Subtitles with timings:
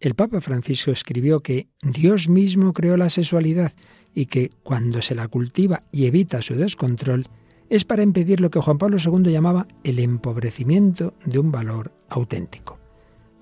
[0.00, 3.72] El Papa Francisco escribió que Dios mismo creó la sexualidad
[4.14, 7.26] y que cuando se la cultiva y evita su descontrol,
[7.68, 12.78] es para impedir lo que Juan Pablo II llamaba el empobrecimiento de un valor auténtico.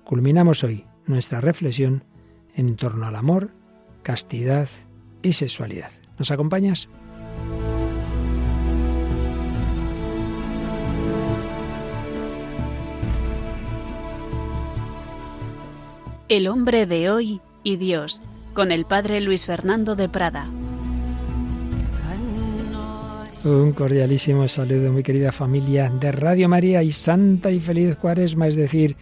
[0.03, 2.03] Culminamos hoy nuestra reflexión
[2.55, 3.51] en torno al amor,
[4.01, 4.67] castidad
[5.21, 5.91] y sexualidad.
[6.17, 6.89] ¿Nos acompañas?
[16.29, 18.21] El hombre de hoy y Dios,
[18.53, 20.49] con el padre Luis Fernando de Prada.
[23.45, 28.57] Un cordialísimo saludo, mi querida familia de Radio María y Santa y Feliz Cuaresma, es
[28.57, 28.97] decir,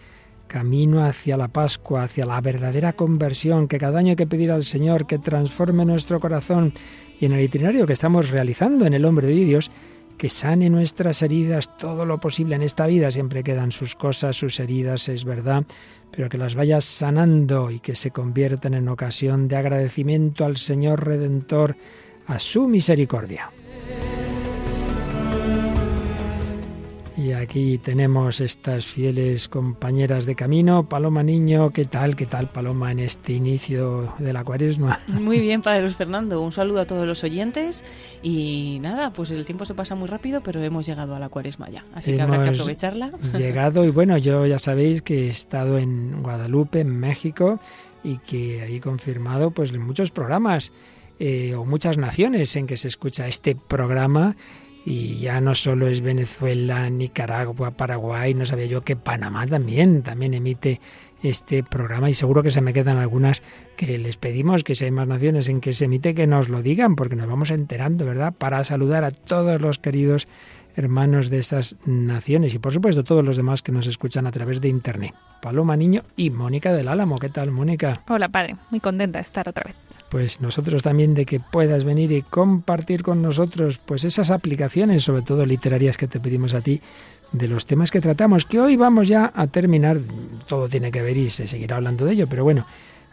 [0.46, 4.62] camino hacia la Pascua, hacia la verdadera conversión, que cada año hay que pedir al
[4.62, 6.74] Señor que transforme nuestro corazón
[7.18, 9.72] y en el itinerario que estamos realizando en el hombre de Dios,
[10.16, 13.10] que sane nuestras heridas todo lo posible en esta vida.
[13.10, 15.64] Siempre quedan sus cosas, sus heridas, es verdad,
[16.10, 21.04] pero que las vayas sanando y que se conviertan en ocasión de agradecimiento al Señor
[21.04, 21.76] Redentor,
[22.26, 23.50] a su misericordia.
[27.46, 30.88] Aquí tenemos estas fieles compañeras de camino.
[30.88, 32.16] Paloma Niño, ¿qué tal?
[32.16, 34.98] ¿Qué tal, Paloma, en este inicio de la cuaresma?
[35.06, 36.42] Muy bien, Padre Luis Fernando.
[36.42, 37.84] Un saludo a todos los oyentes.
[38.20, 41.70] Y nada, pues el tiempo se pasa muy rápido, pero hemos llegado a la cuaresma
[41.70, 41.84] ya.
[41.94, 43.12] Así que habrá que aprovecharla.
[43.38, 47.60] Llegado, y bueno, yo ya sabéis que he estado en Guadalupe, en México,
[48.02, 50.72] y que ahí confirmado pues muchos programas
[51.20, 54.34] eh, o muchas naciones en que se escucha este programa
[54.86, 60.32] y ya no solo es Venezuela, Nicaragua, Paraguay, no sabía yo que Panamá también, también
[60.32, 60.80] emite
[61.24, 63.42] este programa y seguro que se me quedan algunas
[63.76, 66.62] que les pedimos que si hay más naciones en que se emite que nos lo
[66.62, 68.32] digan porque nos vamos enterando, ¿verdad?
[68.32, 70.28] Para saludar a todos los queridos
[70.76, 74.60] hermanos de esas naciones y por supuesto todos los demás que nos escuchan a través
[74.60, 75.14] de internet.
[75.42, 77.18] Paloma Niño y Mónica del Álamo.
[77.18, 78.02] ¿Qué tal, Mónica?
[78.08, 78.54] Hola, padre.
[78.70, 83.02] Muy contenta de estar otra vez pues nosotros también de que puedas venir y compartir
[83.02, 86.80] con nosotros pues esas aplicaciones, sobre todo literarias que te pedimos a ti
[87.32, 89.98] de los temas que tratamos, que hoy vamos ya a terminar,
[90.46, 92.66] todo tiene que ver y se seguirá hablando de ello, pero bueno,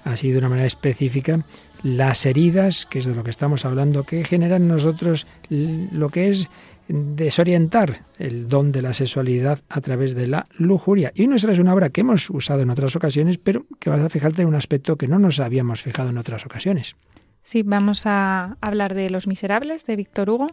[0.04, 1.44] así de una manera específica,
[1.82, 6.50] las heridas, que es de lo que estamos hablando, que generan nosotros lo que es
[6.88, 11.12] desorientar el don de la sexualidad a través de la lujuria.
[11.16, 14.10] Y nuestra es una obra que hemos usado en otras ocasiones, pero que vas a
[14.10, 16.96] fijarte en un aspecto que no nos habíamos fijado en otras ocasiones.
[17.44, 20.48] Sí, vamos a hablar de Los Miserables de Víctor Hugo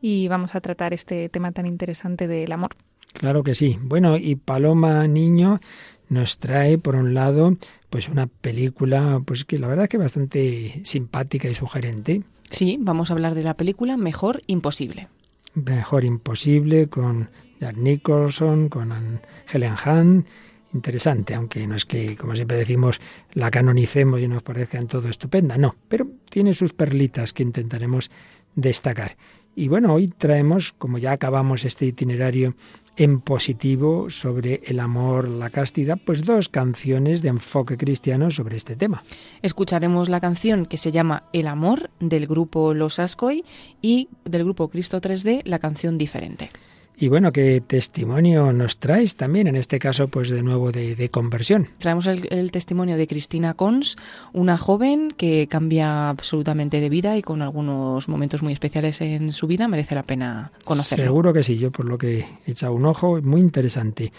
[0.00, 2.76] y vamos a tratar este tema tan interesante del amor.
[3.14, 3.78] Claro que sí.
[3.80, 5.60] Bueno, y Paloma Niño
[6.08, 7.56] nos trae, por un lado,
[7.88, 12.22] pues una película, pues que la verdad es que bastante simpática y sugerente.
[12.50, 15.08] Sí, vamos a hablar de la película Mejor Imposible.
[15.54, 19.20] Mejor Imposible, con Jack Nicholson, con
[19.52, 20.26] Helen Hunt.
[20.72, 23.00] Interesante, aunque no es que, como siempre decimos,
[23.32, 28.10] la canonicemos y nos parezca en todo estupenda, no, pero tiene sus perlitas que intentaremos
[28.56, 29.16] destacar.
[29.54, 32.56] Y bueno, hoy traemos, como ya acabamos este itinerario
[32.96, 38.76] en positivo sobre el amor, la castidad, pues dos canciones de enfoque cristiano sobre este
[38.76, 39.02] tema.
[39.42, 43.44] Escucharemos la canción que se llama El amor del grupo Los Ascoy
[43.82, 46.50] y del grupo Cristo 3D la canción diferente.
[46.96, 51.68] Y bueno, ¿qué testimonio nos traes también, en este caso, pues de nuevo de, conversión?
[51.78, 53.96] Traemos el, testimonio de Cristina Cons,
[54.32, 59.46] una joven que cambia absolutamente de vida y con algunos momentos muy especiales en su
[59.48, 61.04] vida merece la pena conocerlo.
[61.04, 64.12] Seguro que sí, yo por lo que he echado un ojo, muy interesante.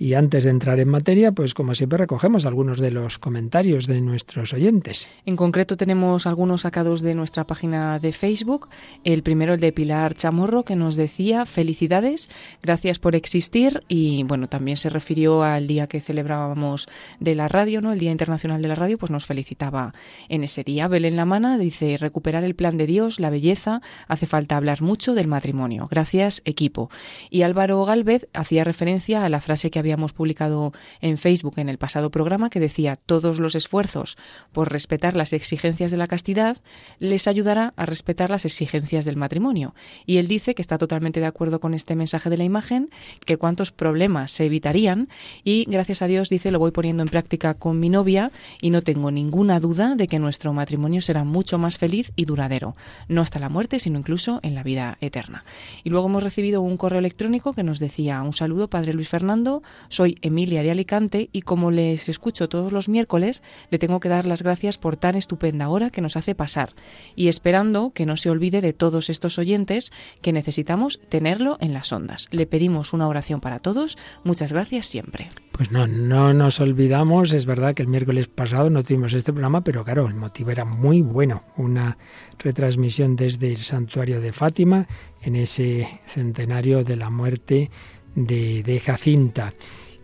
[0.00, 4.00] Y antes de entrar en materia, pues como siempre recogemos algunos de los comentarios de
[4.00, 5.08] nuestros oyentes.
[5.26, 8.68] En concreto tenemos algunos sacados de nuestra página de Facebook.
[9.02, 12.30] El primero, el de Pilar Chamorro, que nos decía felicidades,
[12.62, 16.86] gracias por existir y bueno, también se refirió al día que celebrábamos
[17.18, 17.92] de la radio, ¿no?
[17.92, 19.94] El Día Internacional de la Radio, pues nos felicitaba
[20.28, 20.86] en ese día.
[20.86, 25.26] Belén Lamana dice, recuperar el plan de Dios, la belleza, hace falta hablar mucho del
[25.26, 25.88] matrimonio.
[25.90, 26.88] Gracias, equipo.
[27.30, 31.68] Y Álvaro Galvez hacía referencia a la frase que había habíamos publicado en Facebook en
[31.68, 34.16] el pasado programa que decía todos los esfuerzos
[34.52, 36.58] por respetar las exigencias de la castidad
[36.98, 39.74] les ayudará a respetar las exigencias del matrimonio.
[40.04, 42.90] Y él dice que está totalmente de acuerdo con este mensaje de la imagen,
[43.24, 45.08] que cuántos problemas se evitarían
[45.42, 48.30] y gracias a Dios dice lo voy poniendo en práctica con mi novia
[48.60, 52.76] y no tengo ninguna duda de que nuestro matrimonio será mucho más feliz y duradero,
[53.08, 55.44] no hasta la muerte, sino incluso en la vida eterna.
[55.82, 59.62] Y luego hemos recibido un correo electrónico que nos decía un saludo, Padre Luis Fernando,
[59.88, 64.26] Soy Emilia de Alicante y como les escucho todos los miércoles, le tengo que dar
[64.26, 66.70] las gracias por tan estupenda hora que nos hace pasar
[67.14, 69.92] y esperando que no se olvide de todos estos oyentes
[70.22, 72.28] que necesitamos tenerlo en las ondas.
[72.30, 73.96] Le pedimos una oración para todos.
[74.24, 75.28] Muchas gracias siempre.
[75.52, 77.32] Pues no, no nos olvidamos.
[77.32, 80.64] Es verdad que el miércoles pasado no tuvimos este programa, pero claro, el motivo era
[80.64, 81.42] muy bueno.
[81.56, 81.98] Una
[82.38, 84.86] retransmisión desde el santuario de Fátima
[85.20, 87.70] en ese centenario de la muerte
[88.14, 89.54] de, Jacinta.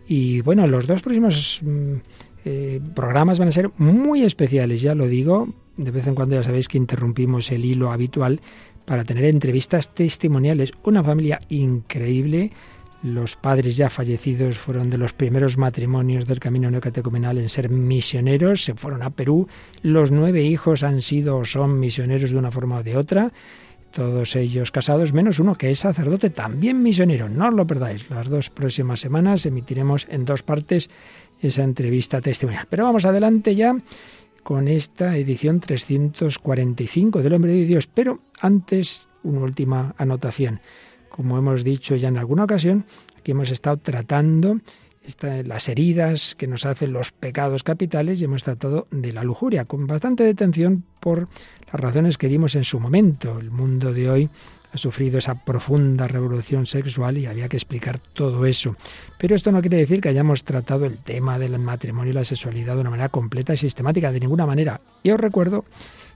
[0.07, 1.93] Y bueno, los dos próximos mm,
[2.45, 5.49] eh, programas van a ser muy especiales, ya lo digo.
[5.77, 8.39] De vez en cuando ya sabéis que interrumpimos el hilo habitual
[8.85, 10.71] para tener entrevistas testimoniales.
[10.83, 12.51] Una familia increíble.
[13.03, 18.63] Los padres ya fallecidos fueron de los primeros matrimonios del camino neocatecumenal en ser misioneros,
[18.63, 19.47] se fueron a Perú.
[19.83, 23.31] Los nueve hijos han sido o son misioneros de una forma o de otra
[23.95, 27.29] todos ellos casados, menos uno que es sacerdote, también misionero.
[27.29, 28.09] No os lo perdáis.
[28.09, 30.89] Las dos próximas semanas emitiremos en dos partes
[31.39, 32.67] esa entrevista testimonial.
[32.69, 33.77] Pero vamos adelante ya
[34.43, 37.87] con esta edición 345 del Hombre de Dios.
[37.87, 40.59] Pero antes, una última anotación.
[41.07, 42.85] Como hemos dicho ya en alguna ocasión,
[43.17, 44.59] aquí hemos estado tratando
[45.43, 49.87] las heridas que nos hacen los pecados capitales y hemos tratado de la lujuria, con
[49.87, 51.27] bastante detención por
[51.71, 53.39] las razones que dimos en su momento.
[53.39, 54.29] El mundo de hoy
[54.71, 58.75] ha sufrido esa profunda revolución sexual y había que explicar todo eso.
[59.17, 62.75] Pero esto no quiere decir que hayamos tratado el tema del matrimonio y la sexualidad
[62.75, 64.81] de una manera completa y sistemática, de ninguna manera.
[65.01, 65.63] Y os recuerdo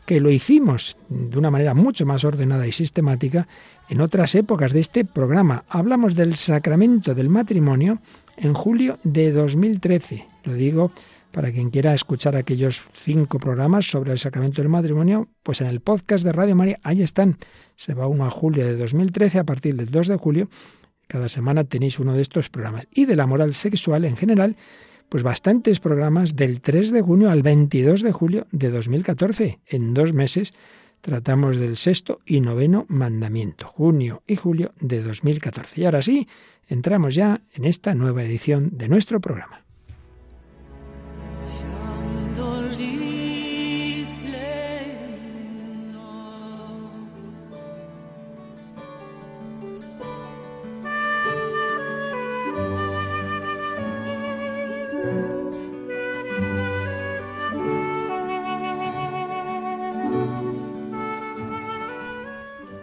[0.06, 3.48] que lo hicimos de una manera mucho más ordenada y sistemática
[3.90, 5.64] en otras épocas de este programa.
[5.70, 8.00] Hablamos del sacramento del matrimonio
[8.40, 10.26] en julio de 2013.
[10.44, 10.92] Lo digo
[11.32, 15.80] para quien quiera escuchar aquellos cinco programas sobre el sacramento del matrimonio, pues en el
[15.80, 17.38] podcast de Radio María, ahí están.
[17.76, 20.50] Se va uno a julio de 2013, a partir del 2 de julio,
[21.08, 22.88] cada semana tenéis uno de estos programas.
[22.94, 24.56] Y de la moral sexual en general,
[25.10, 29.60] pues bastantes programas del 3 de junio al 22 de julio de 2014.
[29.68, 30.54] En dos meses
[31.02, 35.82] tratamos del sexto y noveno mandamiento, junio y julio de 2014.
[35.82, 36.28] Y ahora sí,
[36.68, 39.66] entramos ya en esta nueva edición de nuestro programa.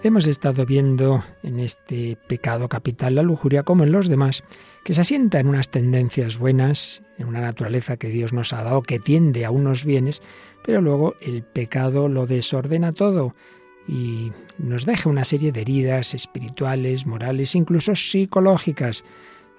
[0.07, 4.45] Hemos estado viendo en este pecado capital, la lujuria, como en los demás,
[4.85, 8.83] que se asienta en unas tendencias buenas, en una naturaleza que Dios nos ha dado,
[8.83, 10.23] que tiende a unos bienes,
[10.65, 13.35] pero luego el pecado lo desordena todo
[13.89, 19.03] y nos deja una serie de heridas espirituales, morales, incluso psicológicas.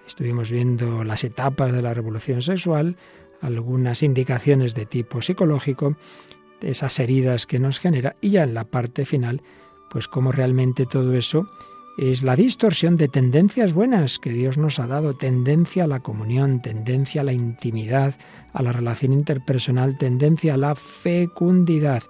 [0.07, 2.95] Estuvimos viendo las etapas de la revolución sexual,
[3.41, 5.97] algunas indicaciones de tipo psicológico,
[6.61, 9.41] esas heridas que nos genera, y ya en la parte final,
[9.89, 11.47] pues cómo realmente todo eso
[11.97, 16.61] es la distorsión de tendencias buenas que Dios nos ha dado, tendencia a la comunión,
[16.61, 18.15] tendencia a la intimidad,
[18.53, 22.03] a la relación interpersonal, tendencia a la fecundidad.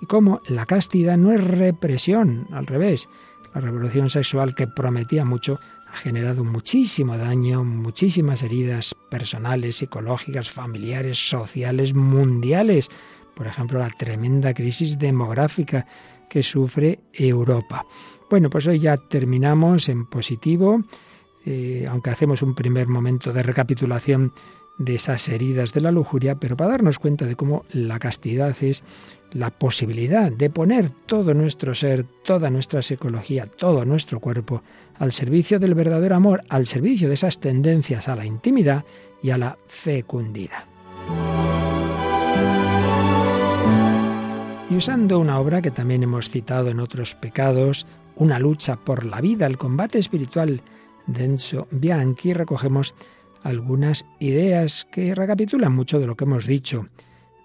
[0.00, 3.08] Y cómo la castidad no es represión, al revés.
[3.52, 5.58] La revolución sexual que prometía mucho
[5.92, 12.88] ha generado muchísimo daño, muchísimas heridas personales, psicológicas, familiares, sociales, mundiales.
[13.34, 15.86] Por ejemplo, la tremenda crisis demográfica
[16.32, 17.84] que sufre Europa.
[18.30, 20.82] Bueno, pues hoy ya terminamos en positivo,
[21.44, 24.32] eh, aunque hacemos un primer momento de recapitulación
[24.78, 28.82] de esas heridas de la lujuria, pero para darnos cuenta de cómo la castidad es
[29.32, 34.62] la posibilidad de poner todo nuestro ser, toda nuestra psicología, todo nuestro cuerpo
[34.98, 38.86] al servicio del verdadero amor, al servicio de esas tendencias a la intimidad
[39.22, 40.64] y a la fecundidad.
[44.72, 49.20] Y usando una obra que también hemos citado en otros pecados, Una lucha por la
[49.20, 50.62] vida, el combate espiritual
[51.06, 52.94] de Enzo Bianchi, recogemos
[53.42, 56.86] algunas ideas que recapitulan mucho de lo que hemos dicho.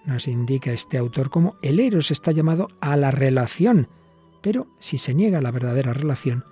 [0.06, 3.90] Nos indica este autor cómo el eros está llamado a la relación,
[4.42, 6.46] pero si se niega la verdadera relación,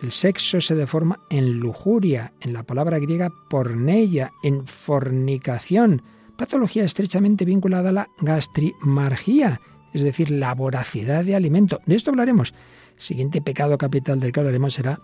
[0.00, 6.02] el sexo se deforma en lujuria, en la palabra griega porneia, en fornicación,
[6.38, 9.60] patología estrechamente vinculada a la gastrimargía,
[9.92, 11.80] es decir, la voracidad de alimento.
[11.86, 12.54] De esto hablaremos.
[12.96, 15.00] El siguiente pecado capital del que hablaremos será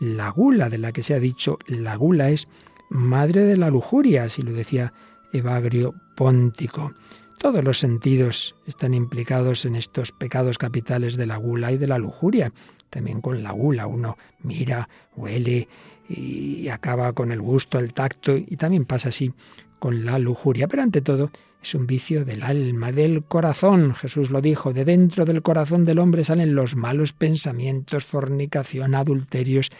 [0.00, 2.48] la gula, de la que se ha dicho la gula es
[2.88, 4.92] madre de la lujuria, así lo decía
[5.32, 6.92] Evagrio Póntico.
[7.38, 11.98] Todos los sentidos están implicados en estos pecados capitales de la gula y de la
[11.98, 12.52] lujuria.
[12.90, 15.68] También con la gula uno mira, huele
[16.08, 19.32] y acaba con el gusto, el tacto y también pasa así
[19.78, 20.68] con la lujuria.
[20.68, 21.30] Pero ante todo
[21.62, 23.94] es un vicio del alma, del corazón.
[23.94, 29.70] Jesús lo dijo, de dentro del corazón del hombre salen los malos pensamientos, fornicación, adulterios,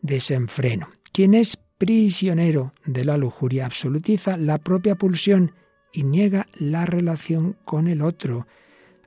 [0.00, 0.90] desenfreno.
[1.12, 5.52] Quien es prisionero de la lujuria absolutiza la propia pulsión
[5.92, 8.46] y niega la relación con el otro.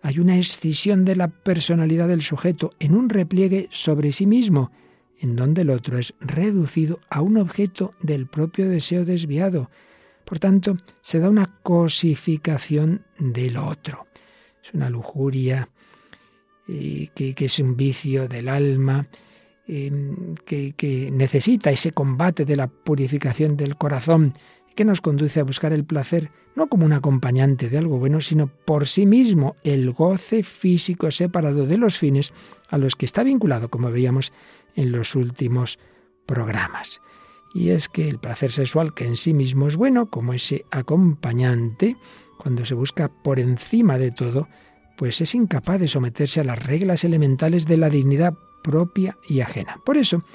[0.01, 4.71] Hay una escisión de la personalidad del sujeto en un repliegue sobre sí mismo,
[5.19, 9.69] en donde el otro es reducido a un objeto del propio deseo desviado.
[10.25, 14.07] Por tanto, se da una cosificación del otro.
[14.63, 15.69] Es una lujuria
[16.67, 19.07] eh, que, es un vicio del alma,
[19.67, 24.33] em, que necesita ese combate de la purificación del corazón
[24.75, 28.47] que nos conduce a buscar el placer no como un acompañante de algo bueno, sino
[28.47, 32.33] por sí mismo, el goce físico separado de los fines
[32.69, 34.31] a los que está vinculado, como veíamos
[34.75, 35.79] en los últimos
[36.25, 37.01] programas.
[37.55, 41.95] Y es que el placer sexual, que en sí mismo es bueno, como ese acompañante,
[42.37, 44.49] cuando se busca por encima de todo,
[44.97, 49.79] pues es incapaz de someterse a las reglas elementales de la dignidad propia y ajena.
[49.85, 50.25] Por eso,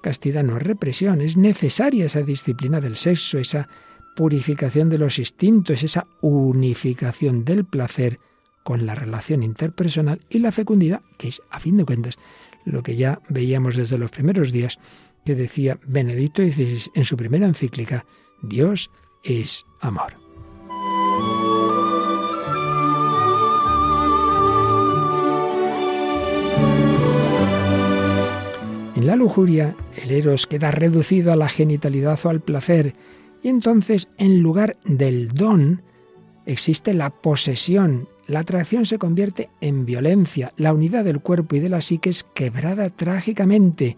[0.00, 3.68] castidad no es represión, es necesaria esa disciplina del sexo, esa
[4.14, 8.20] purificación de los instintos, esa unificación del placer
[8.62, 12.16] con la relación interpersonal y la fecundidad, que es, a fin de cuentas,
[12.64, 14.78] lo que ya veíamos desde los primeros días,
[15.24, 18.04] que decía Benedicto XVI en su primera encíclica,
[18.42, 18.90] Dios
[19.22, 20.14] es amor.
[29.00, 32.94] En la lujuria, el eros queda reducido a la genitalidad o al placer,
[33.42, 35.82] y entonces, en lugar del don,
[36.44, 38.08] existe la posesión.
[38.26, 40.52] La atracción se convierte en violencia.
[40.56, 43.96] La unidad del cuerpo y de la psique es quebrada trágicamente.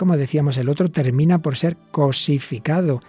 [0.00, 3.02] Como decíamos, el otro termina por ser cosificado.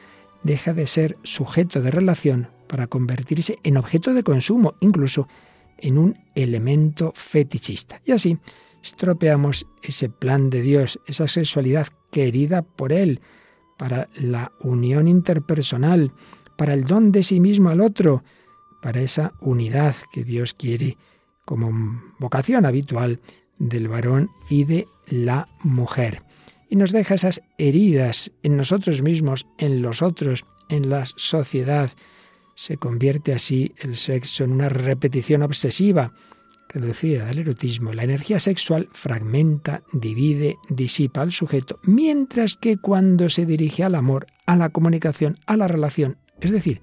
[0.43, 5.29] Deja de ser sujeto de relación para convertirse en objeto de consumo, incluso
[5.77, 8.01] en un elemento fetichista.
[8.03, 8.39] Y así,
[8.83, 13.21] estropeamos ese plan de Dios, esa sexualidad querida por Él,
[13.77, 16.11] para la unión interpersonal,
[16.57, 18.25] para el don de sí mismo al otro,
[18.81, 20.97] para esa unidad que Dios quiere
[21.45, 21.71] como
[22.19, 23.21] vocación habitual
[23.59, 26.23] del varón y de la mujer.
[26.71, 31.91] Y nos deja esas heridas en nosotros mismos, en los otros, en la sociedad.
[32.55, 36.13] Se convierte así el sexo en una repetición obsesiva,
[36.69, 43.45] reducida del erotismo, la energía sexual fragmenta, divide, disipa al sujeto, mientras que cuando se
[43.45, 46.81] dirige al amor, a la comunicación, a la relación, es decir,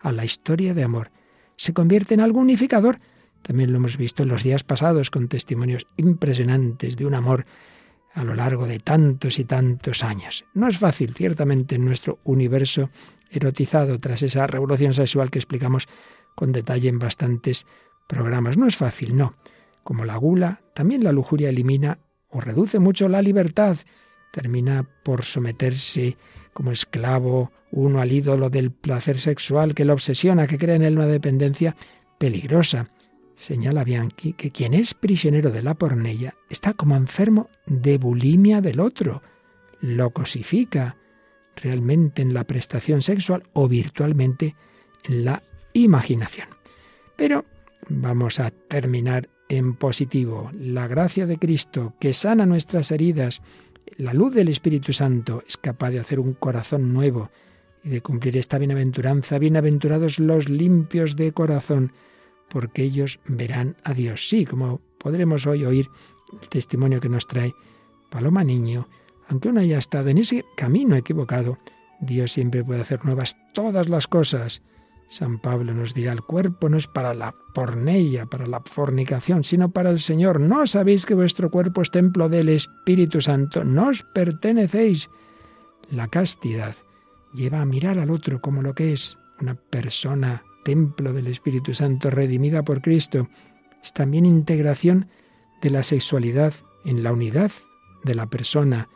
[0.00, 1.10] a la historia de amor,
[1.56, 3.00] se convierte en algo unificador.
[3.42, 7.44] También lo hemos visto en los días pasados con testimonios impresionantes de un amor
[8.16, 10.46] a lo largo de tantos y tantos años.
[10.54, 12.88] No es fácil, ciertamente, en nuestro universo
[13.30, 15.86] erotizado tras esa revolución sexual que explicamos
[16.34, 17.66] con detalle en bastantes
[18.08, 18.56] programas.
[18.56, 19.34] No es fácil, no.
[19.82, 21.98] Como la gula, también la lujuria elimina
[22.30, 23.76] o reduce mucho la libertad.
[24.32, 26.16] Termina por someterse
[26.54, 30.96] como esclavo uno al ídolo del placer sexual que lo obsesiona, que crea en él
[30.96, 31.76] una dependencia
[32.16, 32.88] peligrosa.
[33.36, 38.80] Señala Bianchi que quien es prisionero de la pornella está como enfermo de bulimia del
[38.80, 39.22] otro.
[39.80, 40.96] Lo cosifica
[41.54, 44.56] realmente en la prestación sexual o virtualmente
[45.04, 45.42] en la
[45.74, 46.48] imaginación.
[47.16, 47.44] Pero
[47.88, 50.50] Vamos a terminar en positivo.
[50.52, 53.42] La gracia de Cristo que sana nuestras heridas,
[53.96, 57.30] la luz del Espíritu Santo es capaz de hacer un corazón nuevo
[57.84, 59.38] y de cumplir esta bienaventuranza.
[59.38, 61.92] Bienaventurados los limpios de corazón,
[62.48, 64.28] porque ellos verán a Dios.
[64.28, 65.88] Sí, como podremos hoy oír
[66.40, 67.54] el testimonio que nos trae
[68.10, 68.88] Paloma Niño,
[69.28, 71.58] aunque uno haya estado en ese camino equivocado,
[72.00, 74.62] Dios siempre puede hacer nuevas todas las cosas.
[75.08, 79.70] San Pablo nos dirá, el cuerpo no es para la pornella, para la fornicación, sino
[79.70, 80.40] para el Señor.
[80.40, 83.64] ¿No sabéis que vuestro cuerpo es templo del Espíritu Santo?
[83.64, 85.08] No os pertenecéis.
[85.90, 86.74] La castidad
[87.32, 92.10] lleva a mirar al otro como lo que es, una persona, templo del Espíritu Santo,
[92.10, 93.28] redimida por Cristo.
[93.80, 95.06] Es también integración
[95.62, 96.54] de la sexualidad
[96.84, 97.52] en la unidad
[98.02, 98.88] de la persona.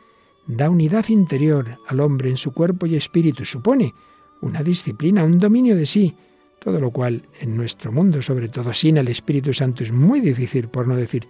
[0.47, 3.45] Da unidad interior al hombre en su cuerpo y espíritu.
[3.45, 3.93] Supone
[4.41, 6.13] una disciplina, un dominio de sí,
[6.59, 10.67] todo lo cual en nuestro mundo, sobre todo sin el Espíritu Santo, es muy difícil,
[10.67, 11.25] por no decir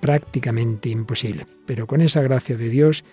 [0.00, 1.44] prácticamente imposible.
[1.66, 3.04] Pero con esa gracia de Dios,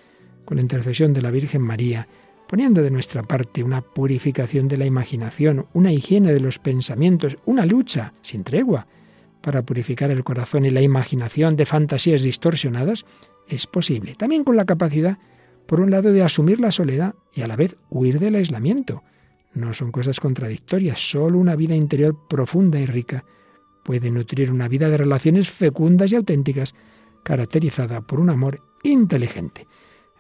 [0.46, 2.08] con la intercesión de la Virgen María,
[2.50, 7.64] poniendo de nuestra parte una purificación de la imaginación, una higiene de los pensamientos, una
[7.64, 8.88] lucha sin tregua
[9.40, 13.06] para purificar el corazón y la imaginación de fantasías distorsionadas,
[13.48, 14.16] es posible.
[14.16, 15.20] También con la capacidad,
[15.68, 19.04] por un lado, de asumir la soledad y a la vez huir del aislamiento.
[19.54, 23.26] No son cosas contradictorias, solo una vida interior profunda y rica
[23.84, 26.74] puede nutrir una vida de relaciones fecundas y auténticas,
[27.24, 29.68] caracterizada por un amor inteligente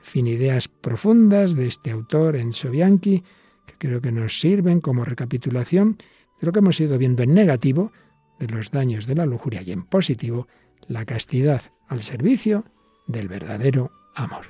[0.10, 3.24] fin, ideas profundas de este autor, Enzo Bianchi,
[3.66, 5.98] que creo que nos sirven como recapitulación
[6.39, 7.92] de lo que hemos ido viendo en negativo,
[8.39, 10.48] de los daños de la lujuria y en positivo,
[10.88, 12.66] la castidad al servicio
[13.08, 14.46] del verdadero amor.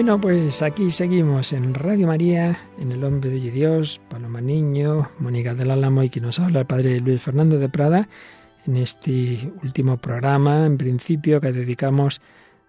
[0.00, 5.54] Bueno, pues aquí seguimos en Radio María, en El Hombre de Dios, Paloma Niño, Mónica
[5.54, 8.08] del Álamo y que nos habla el Padre Luis Fernando de Prada,
[8.66, 12.22] en este último programa, en principio, que dedicamos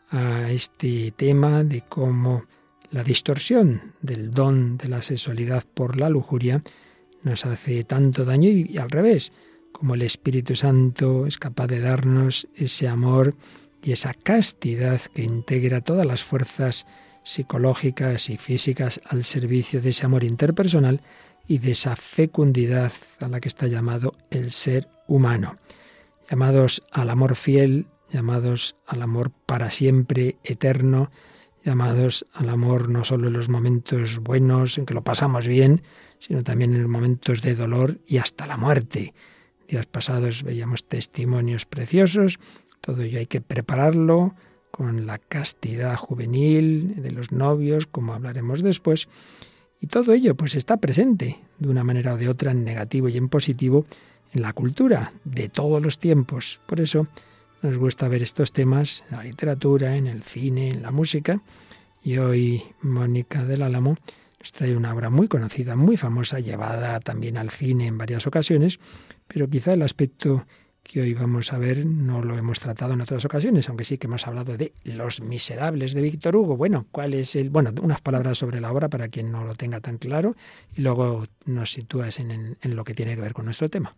[0.10, 2.48] a este tema de cómo
[2.90, 6.62] la distorsión del don de la sexualidad por la lujuria
[7.24, 9.32] nos hace tanto daño y, al revés,
[9.72, 13.36] como el Espíritu Santo es capaz de darnos ese amor
[13.82, 16.86] y esa castidad que integra todas las fuerzas
[17.24, 21.02] psicológicas y físicas al servicio de ese amor interpersonal
[21.48, 25.58] y de esa fecundidad a la que está llamado el ser humano.
[26.30, 31.12] Llamados al amor fiel, llamados al amor para siempre eterno,
[31.64, 35.84] llamados al amor no solo en los momentos buenos en que lo pasamos bien,
[36.20, 39.14] sino también en los momentos de dolor y hasta la muerte.
[39.68, 42.40] Días pasados veíamos testimonios preciosos,
[42.82, 44.36] todo ello hay que prepararlo,
[44.72, 49.08] con la castidad juvenil de los novios, como hablaremos después.
[49.80, 53.18] Y todo ello pues está presente de una manera o de otra en negativo y
[53.18, 53.86] en positivo
[54.34, 56.62] en la cultura de todos los tiempos.
[56.66, 57.08] Por eso
[57.62, 61.42] nos gusta ver estos temas en la literatura, en el cine, en la música.
[62.04, 63.98] Y hoy Mónica del Álamo
[64.40, 68.80] nos trae una obra muy conocida, muy famosa, llevada también al cine en varias ocasiones,
[69.28, 70.46] pero quizá el aspecto
[70.92, 74.08] que hoy vamos a ver no lo hemos tratado en otras ocasiones, aunque sí que
[74.08, 76.58] hemos hablado de Los Miserables de Víctor Hugo.
[76.58, 77.50] Bueno, ¿cuál es el...?
[77.50, 80.36] Bueno, unas palabras sobre la obra para quien no lo tenga tan claro
[80.76, 83.96] y luego nos sitúas en, en lo que tiene que ver con nuestro tema.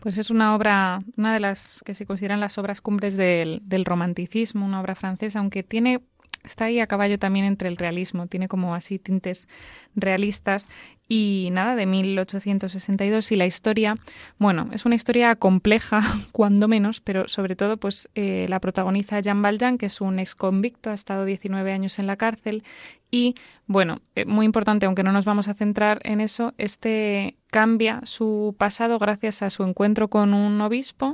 [0.00, 3.84] Pues es una obra, una de las que se consideran las obras cumbres del, del
[3.84, 6.02] romanticismo, una obra francesa, aunque tiene
[6.44, 9.48] está ahí a caballo también entre el realismo, tiene como así tintes
[9.94, 10.68] realistas.
[11.06, 13.96] Y nada, de 1862 y la historia,
[14.38, 16.00] bueno, es una historia compleja,
[16.32, 20.34] cuando menos, pero sobre todo pues eh, la protagoniza Jean Valjean, que es un ex
[20.34, 22.62] convicto, ha estado 19 años en la cárcel.
[23.10, 23.34] Y
[23.66, 28.56] bueno, eh, muy importante, aunque no nos vamos a centrar en eso, este cambia su
[28.58, 31.12] pasado gracias a su encuentro con un obispo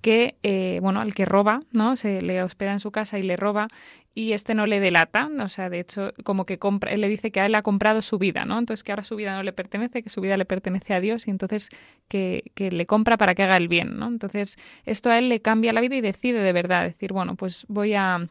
[0.00, 1.96] que, eh, bueno, al que roba, ¿no?
[1.96, 3.68] Se le hospeda en su casa y le roba
[4.14, 7.30] y este no le delata, o sea, de hecho, como que compra, él le dice
[7.30, 8.58] que a él ha comprado su vida, ¿no?
[8.58, 11.28] Entonces que ahora su vida no le pertenece, que su vida le pertenece a Dios
[11.28, 11.68] y entonces
[12.08, 14.08] que, que le compra para que haga el bien, ¿no?
[14.08, 17.66] Entonces esto a él le cambia la vida y decide de verdad decir, bueno, pues
[17.68, 18.28] voy a,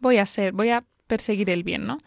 [0.00, 1.98] voy a ser, voy a perseguir el bien, ¿no?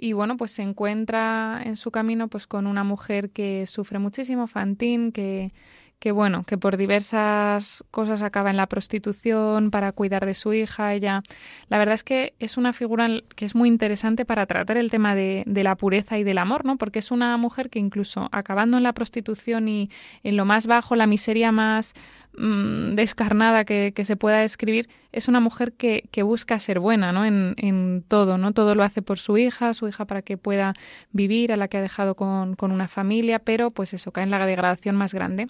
[0.00, 4.46] Y bueno, pues se encuentra en su camino pues con una mujer que sufre muchísimo,
[4.46, 5.52] Fantine, que
[5.98, 10.94] que bueno, que por diversas cosas acaba en la prostitución para cuidar de su hija.
[10.94, 11.22] Ella,
[11.68, 15.14] la verdad es que es una figura que es muy interesante para tratar el tema
[15.14, 16.76] de, la pureza y del amor, ¿no?
[16.76, 19.90] Porque es una mujer que incluso acabando en la prostitución y
[20.22, 21.94] en lo más bajo, la miseria más
[22.36, 27.24] mm, descarnada que, se pueda describir, es una mujer que, que busca ser buena, ¿no?
[27.24, 28.52] En, en, todo, ¿no?
[28.52, 30.74] Todo lo hace por su hija, su hija para que pueda
[31.10, 34.30] vivir, a la que ha dejado con, con una familia, pero pues eso cae en
[34.30, 35.48] la degradación más grande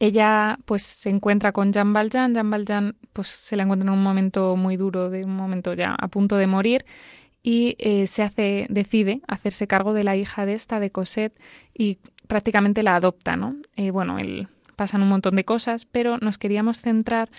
[0.00, 4.02] ella pues se encuentra con Jean Valjean, Jean Valjean pues se la encuentra en un
[4.02, 6.84] momento muy duro, de un momento ya a punto de morir
[7.42, 11.38] y eh, se hace decide hacerse cargo de la hija de esta de Cosette
[11.76, 13.56] y prácticamente la adopta, ¿no?
[13.76, 17.30] Eh, bueno, él, pasan un montón de cosas, pero nos queríamos centrar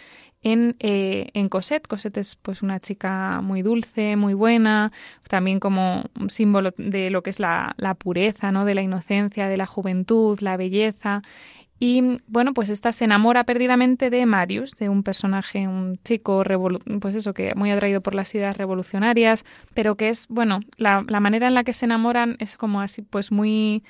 [0.42, 1.88] en, eh, en Cosette.
[1.88, 4.92] Cosette es pues una chica muy dulce, muy buena,
[5.28, 8.66] también como un símbolo de lo que es la, la pureza, ¿no?
[8.66, 11.22] de la inocencia, de la juventud, la belleza.
[11.80, 16.44] Y bueno, pues esta se enamora perdidamente de Marius, de un personaje, un chico,
[17.02, 21.20] pues eso, que muy atraído por las ideas revolucionarias, pero que es, bueno, la, la
[21.20, 23.84] manera en la que se enamoran es como así, pues muy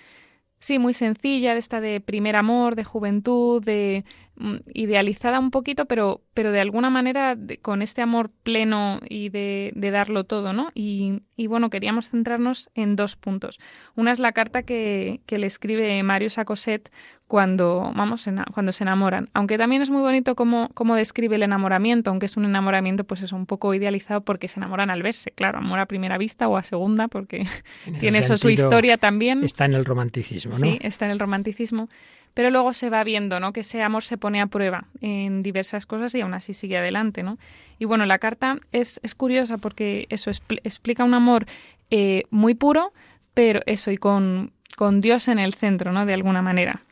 [0.60, 4.04] Sí, muy sencilla, de esta de primer amor, de juventud, de
[4.36, 9.74] mm, idealizada un poquito, pero, pero de alguna manera con este amor pleno y de,
[9.76, 10.72] de darlo todo, ¿no?
[10.74, 13.60] Y, y, bueno, queríamos centrarnos en dos puntos.
[13.96, 16.90] Una es la carta que, que le escribe Mario Sacoset
[17.28, 19.30] cuando, vamos, cuando se enamoran.
[19.34, 23.22] Aunque también es muy bonito cómo, cómo describe el enamoramiento, aunque es un enamoramiento, pues
[23.24, 25.32] es un poco idealizado porque se enamoran al verse.
[25.32, 27.48] Claro, amor a primera vista o a segunda, porque
[28.00, 29.44] tiene eso su historia también.
[29.44, 30.60] Está en el romanticismo, ¿no?
[30.60, 31.90] Sí, está en el romanticismo.
[32.36, 33.54] Pero luego se va viendo, ¿no?
[33.54, 37.24] Que ese amor se pone a prueba en diversas cosas y aún así sigue adelante,
[37.24, 37.38] ¿no?
[37.80, 41.46] Y bueno, la carta es, es curiosa porque eso explica un amor
[41.92, 42.92] eh, muy puro,
[43.34, 46.06] pero eso, y con, con Dios en el centro, ¿no?
[46.06, 46.84] De alguna manera.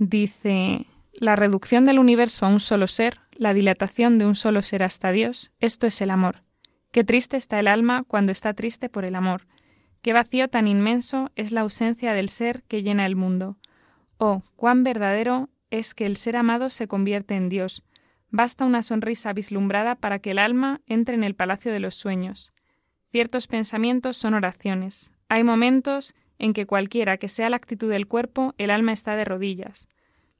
[0.00, 4.82] Dice, la reducción del universo a un solo ser, la dilatación de un solo ser
[4.82, 6.42] hasta Dios, esto es el amor.
[6.90, 9.46] Qué triste está el alma cuando está triste por el amor.
[10.00, 13.58] Qué vacío tan inmenso es la ausencia del ser que llena el mundo.
[14.16, 17.84] Oh, cuán verdadero es que el ser amado se convierte en Dios.
[18.30, 22.54] Basta una sonrisa vislumbrada para que el alma entre en el palacio de los sueños.
[23.12, 25.12] Ciertos pensamientos son oraciones.
[25.28, 29.24] Hay momentos en que cualquiera que sea la actitud del cuerpo, el alma está de
[29.24, 29.88] rodillas.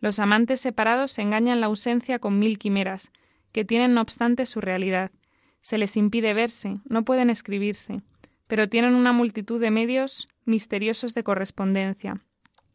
[0.00, 3.12] Los amantes separados se engañan la ausencia con mil quimeras,
[3.52, 5.10] que tienen no obstante su realidad.
[5.60, 8.00] Se les impide verse, no pueden escribirse,
[8.46, 12.22] pero tienen una multitud de medios misteriosos de correspondencia.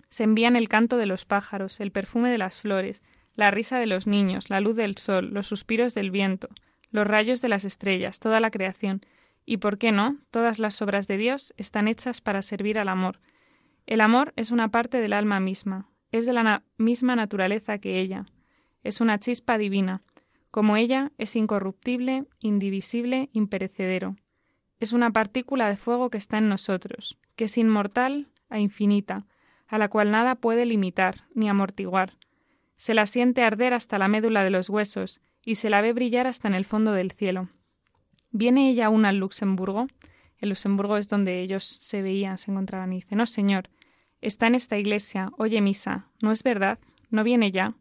[0.10, 3.02] Se envían el canto de los pájaros, el perfume de las flores,
[3.34, 6.48] la risa de los niños, la luz del sol, los suspiros del viento,
[6.92, 9.02] los rayos de las estrellas, toda la creación,
[9.46, 13.20] y por qué no, todas las obras de Dios están hechas para servir al amor.
[13.86, 18.26] El amor es una parte del alma misma, es de la misma naturaleza que ella,
[18.84, 20.04] es una chispa divina.
[20.52, 24.16] Como ella, es incorruptible, indivisible, imperecedero.
[24.80, 29.26] Es una partícula de fuego que está en nosotros, que es inmortal e infinita,
[29.68, 32.18] a la cual nada puede limitar ni amortiguar.
[32.78, 36.28] Se la siente arder hasta la médula de los huesos y se la ve brillar
[36.28, 37.50] hasta en el fondo del cielo.
[38.38, 39.88] ¿Viene ella aún al Luxemburgo?
[40.40, 43.70] El Luxemburgo es donde ellos se veían, se encontraban y dice, no, señor,
[44.20, 46.78] está en esta iglesia, oye misa, ¿no es verdad?
[47.10, 47.76] ¿No viene ya?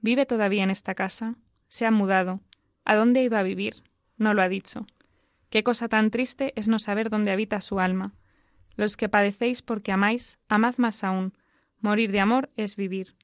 [0.00, 1.34] ¿Vive todavía en esta casa?
[1.68, 2.40] Se ha mudado.
[2.86, 3.82] ¿A dónde ha ido a vivir?
[4.16, 4.86] No lo ha dicho.
[5.50, 8.14] Qué cosa tan triste es no saber dónde habita su alma.
[8.76, 11.34] Los que padecéis porque amáis, amad más aún.
[11.80, 13.14] Morir de amor es vivir.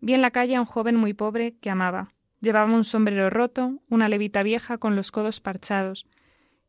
[0.00, 2.12] Vi en la calle a un joven muy pobre que amaba.
[2.42, 6.06] Llevaba un sombrero roto, una levita vieja con los codos parchados,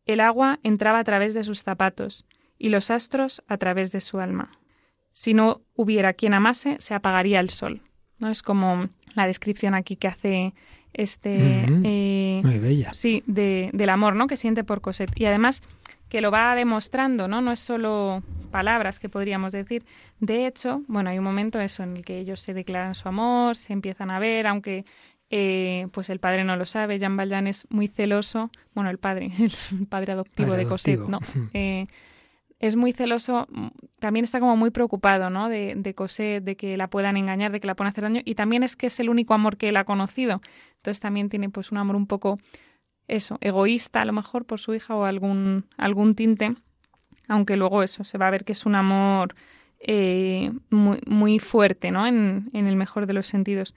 [0.07, 2.25] el agua entraba a través de sus zapatos
[2.57, 4.51] y los astros a través de su alma.
[5.11, 7.81] Si no hubiera quien amase, se apagaría el sol.
[8.19, 8.29] ¿no?
[8.29, 10.53] Es como la descripción aquí que hace
[10.93, 11.65] este...
[11.83, 12.93] Eh, Muy bella.
[12.93, 14.27] Sí, de, del amor ¿no?
[14.27, 15.11] que siente por Cosette.
[15.15, 15.61] Y además
[16.09, 17.41] que lo va demostrando, ¿no?
[17.41, 19.83] No es solo palabras que podríamos decir.
[20.19, 23.55] De hecho, bueno, hay un momento eso en el que ellos se declaran su amor,
[23.55, 24.85] se empiezan a ver, aunque
[25.29, 26.97] eh, pues el padre no lo sabe.
[26.97, 28.49] Jean Valjean es muy celoso.
[28.73, 31.19] Bueno, el padre, el padre adoptivo de Cosette, no.
[31.53, 31.87] Eh,
[32.59, 33.47] es muy celoso,
[33.99, 35.47] también está como muy preocupado, ¿no?
[35.47, 38.21] De, de Cosette, de que la puedan engañar, de que la puedan hacer daño.
[38.25, 40.41] Y también es que es el único amor que él ha conocido.
[40.77, 42.37] Entonces también tiene pues un amor un poco,
[43.07, 46.55] eso, egoísta a lo mejor por su hija o algún, algún tinte.
[47.27, 49.35] Aunque luego eso, se va a ver que es un amor
[49.79, 52.07] eh, muy, muy fuerte, ¿no?
[52.07, 53.75] En, en el mejor de los sentidos.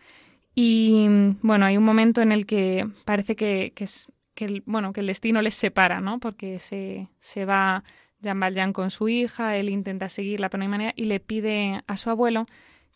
[0.54, 1.06] Y
[1.42, 5.00] bueno, hay un momento en el que parece que, que, es, que, el, bueno, que
[5.00, 6.18] el destino les separa, ¿no?
[6.18, 7.84] Porque se, se va
[8.20, 11.82] Jean Valjean con su hija, él intenta seguirla, pero no hay manera, y le pide
[11.86, 12.46] a su abuelo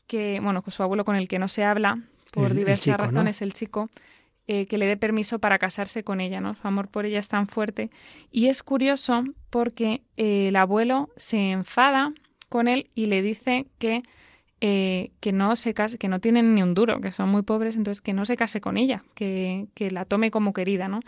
[0.06, 3.52] que, bueno, con su abuelo con el que no se habla, por diversas razones, el
[3.52, 3.88] chico,
[4.46, 6.54] eh, que le dé permiso para casarse con ella, ¿no?
[6.54, 7.90] Su amor por ella es tan fuerte.
[8.30, 12.12] Y es curioso porque eh, el abuelo se enfada
[12.48, 14.02] con él y le dice que
[14.66, 17.76] eh, que no se case, que no tienen ni un duro, que son muy pobres,
[17.76, 21.00] entonces que no se case con ella, que, que la tome como querida, ¿no?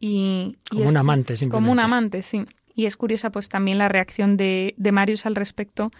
[0.00, 1.64] Y, como un amante, simplemente.
[1.64, 2.44] Como un amante, sí.
[2.74, 5.92] Y es curiosa pues también la reacción de, de Marius al respecto,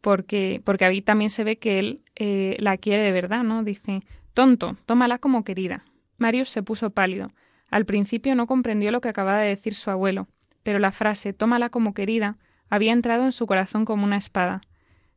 [0.00, 3.62] porque, porque ahí también se ve que él eh, la quiere de verdad, ¿no?
[3.64, 4.00] Dice,
[4.32, 5.84] tonto, tómala como querida.
[6.16, 7.32] Marius se puso pálido.
[7.68, 10.26] Al principio no comprendió lo que acababa de decir su abuelo,
[10.62, 12.38] pero la frase tómala como querida
[12.70, 14.62] había entrado en su corazón como una espada.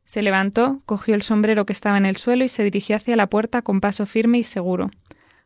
[0.06, 3.26] Se levantó, cogió el sombrero que estaba en el suelo y se dirigió hacia la
[3.26, 4.90] puerta con paso firme y seguro.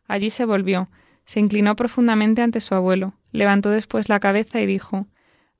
[0.07, 0.87] Allí se volvió,
[1.25, 5.07] se inclinó profundamente ante su abuelo, levantó después la cabeza y dijo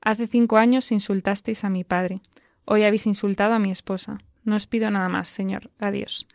[0.00, 2.20] Hace cinco años insultasteis a mi padre.
[2.64, 4.18] Hoy habéis insultado a mi esposa.
[4.44, 5.70] No os pido nada más, señor.
[5.78, 6.26] Adiós.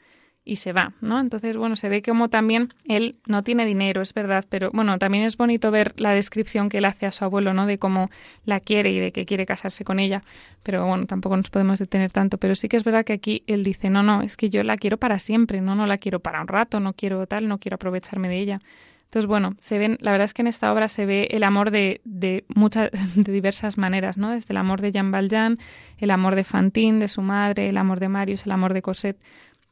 [0.48, 1.20] Y se va, ¿no?
[1.20, 5.26] Entonces, bueno, se ve como también él no tiene dinero, es verdad, pero bueno, también
[5.26, 7.66] es bonito ver la descripción que él hace a su abuelo, ¿no?
[7.66, 8.10] De cómo
[8.46, 10.24] la quiere y de que quiere casarse con ella,
[10.64, 13.64] pero bueno, tampoco nos podemos detener tanto, pero sí que es verdad que aquí él
[13.64, 16.42] dice, no, no, es que yo la quiero para siempre, no, no la quiero para
[16.42, 18.62] un rato, no quiero tal, no quiero aprovecharme de ella.
[19.08, 21.72] Entonces, bueno, se ven, la verdad es que en esta obra se ve el amor
[21.72, 24.32] de, de muchas, de diversas maneras, ¿no?
[24.32, 25.60] Desde el amor de Jean Valjean,
[25.98, 29.18] el amor de Fantine, de su madre, el amor de Marius, el amor de Cosette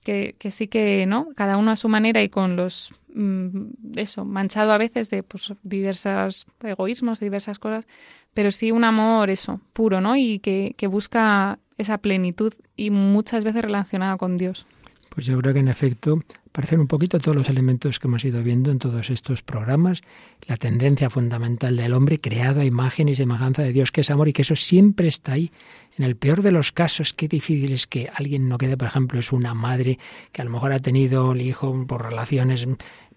[0.06, 1.30] que, sí que, ¿no?
[1.36, 5.52] Cada uno a su manera y con los, mm, eso, manchado a veces de pues,
[5.64, 7.86] diversos egoísmos, diversas cosas,
[8.34, 10.16] pero sí un amor, eso, puro, ¿no?
[10.16, 14.66] Y que, que busca esa plenitud y muchas veces relacionada con Dios.
[15.10, 16.22] Pues yo creo que en efecto
[16.56, 20.02] parecen un poquito todos los elementos que hemos ido viendo en todos estos programas,
[20.48, 24.30] la tendencia fundamental del hombre creado a imagen y semejanza de Dios, que es amor
[24.30, 25.52] y que eso siempre está ahí.
[25.98, 29.20] En el peor de los casos, qué difícil es que alguien no quede, por ejemplo,
[29.20, 30.00] es una madre
[30.32, 32.70] que a lo mejor ha tenido el hijo por relaciones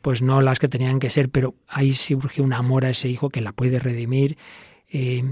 [0.02, 3.30] pues no las que tenían que ser, pero ahí surge un amor a ese hijo
[3.30, 4.36] que la puede redimir.
[4.90, 5.22] Eh,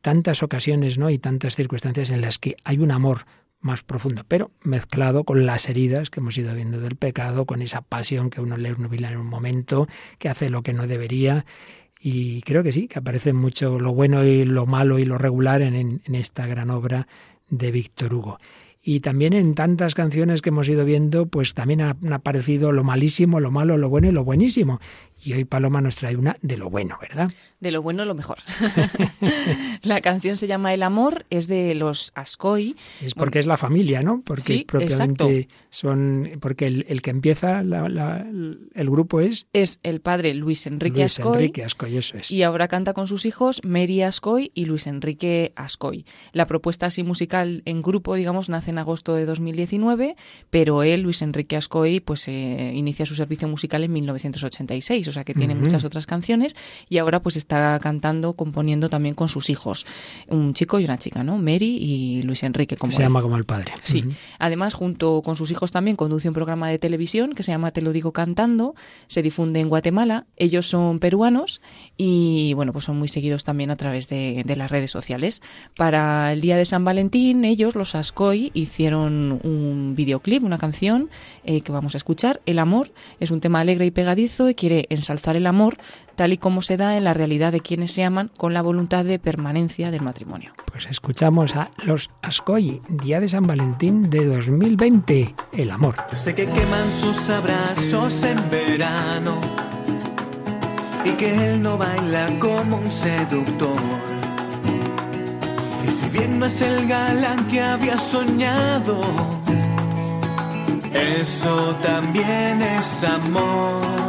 [0.00, 1.10] tantas ocasiones, ¿no?
[1.10, 3.26] Y tantas circunstancias en las que hay un amor
[3.60, 7.82] más profundo, pero mezclado con las heridas que hemos ido viendo del pecado, con esa
[7.82, 11.44] pasión que uno le nubila en un momento, que hace lo que no debería.
[12.00, 15.62] Y creo que sí, que aparece mucho lo bueno y lo malo y lo regular
[15.62, 17.08] en, en esta gran obra
[17.50, 18.38] de Víctor Hugo.
[18.82, 23.40] Y también en tantas canciones que hemos ido viendo, pues también han aparecido lo malísimo,
[23.40, 24.80] lo malo, lo bueno y lo buenísimo.
[25.24, 27.30] Y hoy Paloma nos trae una de lo bueno, ¿verdad?
[27.60, 28.38] De lo bueno, lo mejor.
[29.82, 32.76] la canción se llama El amor, es de los Ascoy.
[33.02, 34.22] Es porque es la familia, ¿no?
[34.24, 36.30] Porque propiamente son.
[36.40, 39.48] Porque el, que empieza el grupo es.
[39.52, 41.34] Es el padre Luis Enrique Luis Ascoy.
[41.34, 42.30] Enrique Ascoy, eso es.
[42.30, 46.04] Y ahora canta con sus hijos Mary Ascoy y Luis Enrique Ascoy.
[46.32, 50.14] La propuesta así musical en grupo, digamos, nace en agosto de 2019,
[50.50, 55.24] pero él, Luis Enrique Ascoy, pues eh, inicia su servicio musical en 1986, o sea
[55.24, 56.56] que tiene muchas otras canciones
[56.88, 59.86] y ahora pues está cantando, componiendo también con sus hijos,
[60.28, 61.38] un chico y una chica, ¿no?
[61.38, 62.76] Mary y Luis Enrique.
[62.76, 63.72] Como se llama como el padre.
[63.84, 64.04] Sí.
[64.38, 67.82] Además, junto con sus hijos también conduce un programa de televisión que se llama Te
[67.82, 68.74] lo digo cantando,
[69.06, 70.26] se difunde en Guatemala.
[70.36, 71.60] Ellos son peruanos
[71.96, 75.42] y bueno, pues son muy seguidos también a través de, las redes sociales.
[75.76, 81.10] Para el día de San Valentín, ellos, los Ascoy, hicieron un videoclip, una canción
[81.44, 82.40] eh, que vamos a escuchar.
[82.46, 85.78] El amor es un tema alegre y pegadizo y quiere ensalzar el amor
[86.14, 89.04] tal y como se da en la realidad de quienes se aman con la voluntad
[89.04, 90.52] de permanencia del matrimonio.
[90.70, 95.94] Pues escuchamos a los Ascoy, Día de San Valentín de 2020, el amor.
[96.16, 99.38] sé que queman sus abrazos en verano
[101.04, 103.80] y que él no baila como un seductor.
[105.86, 109.00] Y si bien no es el galán que había soñado,
[110.92, 114.07] eso también es amor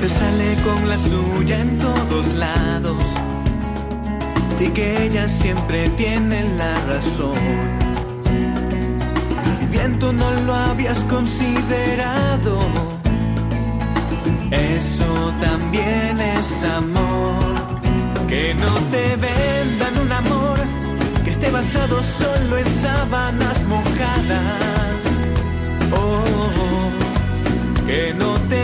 [0.00, 3.02] se sale con la suya en todos lados
[4.60, 7.34] y que ella siempre tiene la razón.
[9.58, 12.58] Si bien tú no lo habías considerado,
[14.50, 17.36] eso también es amor.
[18.28, 20.58] Que no te vendan un amor
[21.24, 25.00] que esté basado solo en sábanas mojadas.
[25.92, 26.90] Oh,
[27.86, 28.55] que no te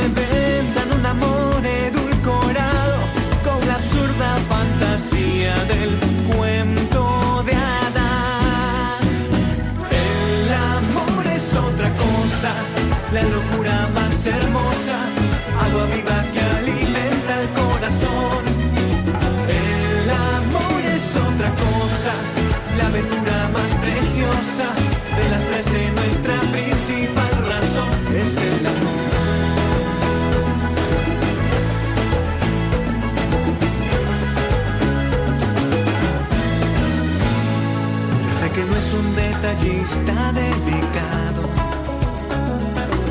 [39.83, 41.43] detallista delicado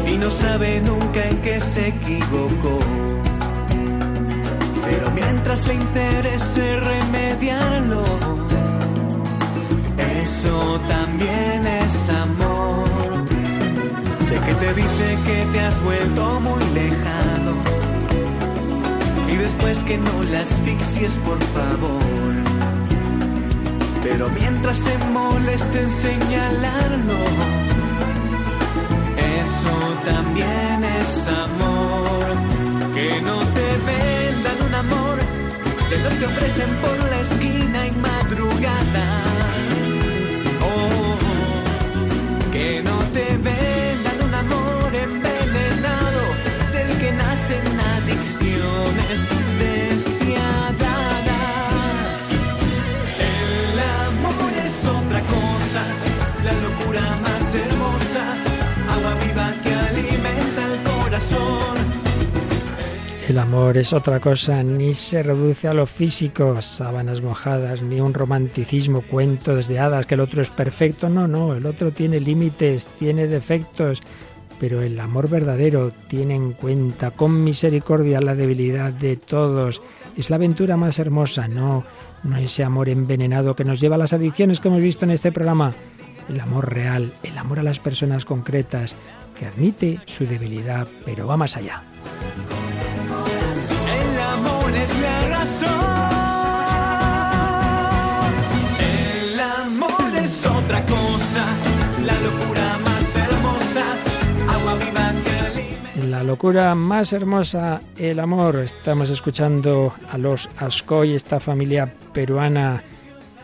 [0.07, 2.79] y no sabe nunca en qué se equivocó.
[4.85, 8.03] Pero mientras le interese remediarlo,
[10.23, 12.85] eso también es amor.
[14.29, 17.53] Sé que te dice que te has vuelto muy lejano
[19.31, 22.60] y después que no la asfixies, por favor
[24.03, 27.19] pero mientras se moleste en señalarlo,
[29.39, 32.25] eso también es amor.
[32.95, 35.17] Que no te vendan un amor
[35.89, 39.23] de los que ofrecen por la esquina en madrugada.
[40.61, 41.17] Oh,
[42.51, 43.60] que no te vendan
[63.31, 68.13] El amor es otra cosa, ni se reduce a lo físico, sábanas mojadas, ni un
[68.13, 71.07] romanticismo, cuentos de hadas, que el otro es perfecto.
[71.07, 74.01] No, no, el otro tiene límites, tiene defectos,
[74.59, 79.81] pero el amor verdadero tiene en cuenta con misericordia la debilidad de todos.
[80.17, 81.85] Es la aventura más hermosa, no,
[82.23, 85.31] no ese amor envenenado que nos lleva a las adicciones que hemos visto en este
[85.31, 85.73] programa.
[86.27, 88.97] El amor real, el amor a las personas concretas,
[89.39, 91.85] que admite su debilidad, pero va más allá.
[106.09, 107.81] La locura más hermosa.
[107.97, 108.57] El amor.
[108.59, 112.83] Estamos escuchando a los Ascoy, esta familia peruana.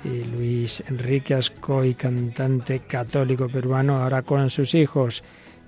[0.04, 5.24] Luis Enrique Ascoy, cantante católico peruano, ahora con sus hijos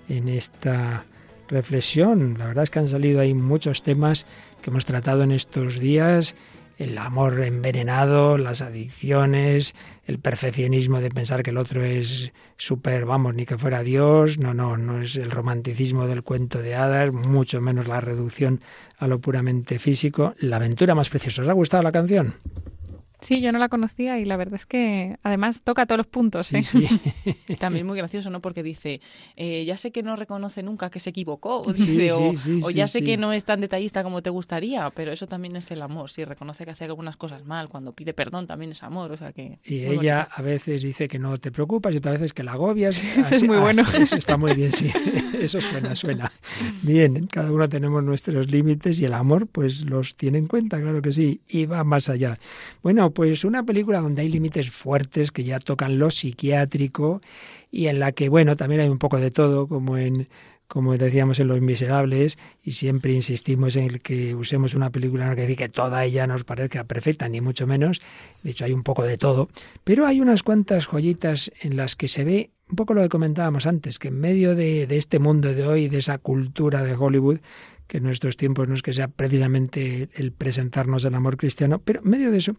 [0.07, 1.03] en esta
[1.49, 2.37] reflexión.
[2.37, 4.25] La verdad es que han salido ahí muchos temas
[4.61, 6.35] que hemos tratado en estos días.
[6.77, 13.35] El amor envenenado, las adicciones, el perfeccionismo de pensar que el otro es súper, vamos,
[13.35, 14.37] ni que fuera Dios.
[14.37, 18.61] No, no, no es el romanticismo del cuento de hadas, mucho menos la reducción
[18.97, 20.33] a lo puramente físico.
[20.39, 21.41] La aventura más preciosa.
[21.41, 22.35] ¿Os ha gustado la canción?
[23.21, 26.47] Sí, yo no la conocía y la verdad es que además toca todos los puntos.
[26.47, 26.63] Sí, ¿eh?
[26.63, 26.87] sí.
[27.59, 28.39] También muy gracioso, ¿no?
[28.39, 29.01] Porque dice,
[29.35, 32.87] eh, ya sé que no reconoce nunca que se equivocó, o, Sí, dice, o, ya
[32.87, 33.05] sé sí.
[33.05, 36.23] que no es tan detallista como te gustaría, pero eso también es el amor, sí,
[36.23, 39.59] reconoce que hace algunas cosas mal, cuando pide perdón también es amor, o sea que...
[39.63, 40.35] Y ella bonito.
[40.35, 43.01] a veces dice que no te preocupas y otras veces que la agobias.
[43.31, 43.83] es muy bueno.
[43.97, 44.91] Eso está muy bien, sí.
[45.39, 46.31] Eso suena, suena.
[46.81, 51.01] Bien, cada uno tenemos nuestros límites y el amor pues los tiene en cuenta, claro
[51.01, 52.37] que sí, y va más allá.
[52.83, 57.21] Bueno, pues una película donde hay límites fuertes que ya tocan lo psiquiátrico
[57.71, 60.27] y en la que, bueno, también hay un poco de todo, como en
[60.69, 65.31] como decíamos en Los Miserables, y siempre insistimos en el que usemos una película no
[65.31, 68.01] quiere decir que toda ella nos parezca perfecta, ni mucho menos.
[68.43, 69.49] De hecho, hay un poco de todo.
[69.83, 73.65] Pero hay unas cuantas joyitas en las que se ve un poco lo que comentábamos
[73.65, 77.39] antes, que en medio de, de este mundo de hoy, de esa cultura de Hollywood,
[77.87, 82.01] que en nuestros tiempos no es que sea precisamente el presentarnos el amor cristiano, pero
[82.01, 82.55] en medio de eso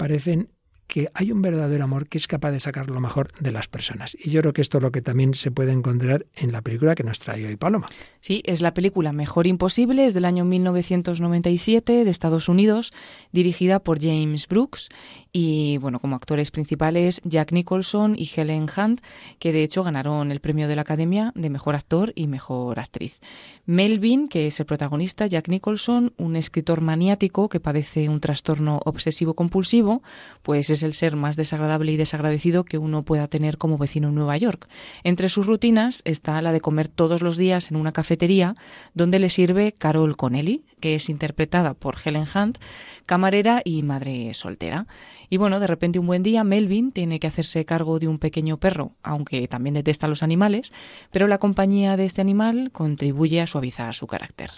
[0.00, 0.48] aparecen
[0.90, 4.16] que hay un verdadero amor que es capaz de sacar lo mejor de las personas.
[4.20, 6.96] Y yo creo que esto es lo que también se puede encontrar en la película
[6.96, 7.86] que nos trae hoy Paloma.
[8.20, 12.92] Sí, es la película Mejor Imposible, es del año 1997 de Estados Unidos,
[13.30, 14.88] dirigida por James Brooks
[15.32, 19.00] y bueno, como actores principales Jack Nicholson y Helen Hunt,
[19.38, 23.20] que de hecho ganaron el premio de la Academia de Mejor Actor y Mejor Actriz.
[23.64, 29.34] Melvin, que es el protagonista, Jack Nicholson, un escritor maniático que padece un trastorno obsesivo
[29.34, 30.02] compulsivo,
[30.42, 34.14] pues es el ser más desagradable y desagradecido que uno pueda tener como vecino en
[34.14, 34.68] Nueva York.
[35.04, 38.54] Entre sus rutinas está la de comer todos los días en una cafetería
[38.94, 42.58] donde le sirve Carol Connelly, que es interpretada por Helen Hunt,
[43.06, 44.86] camarera y madre soltera.
[45.28, 48.58] Y bueno, de repente un buen día Melvin tiene que hacerse cargo de un pequeño
[48.58, 50.72] perro, aunque también detesta a los animales,
[51.10, 54.50] pero la compañía de este animal contribuye a suavizar su carácter.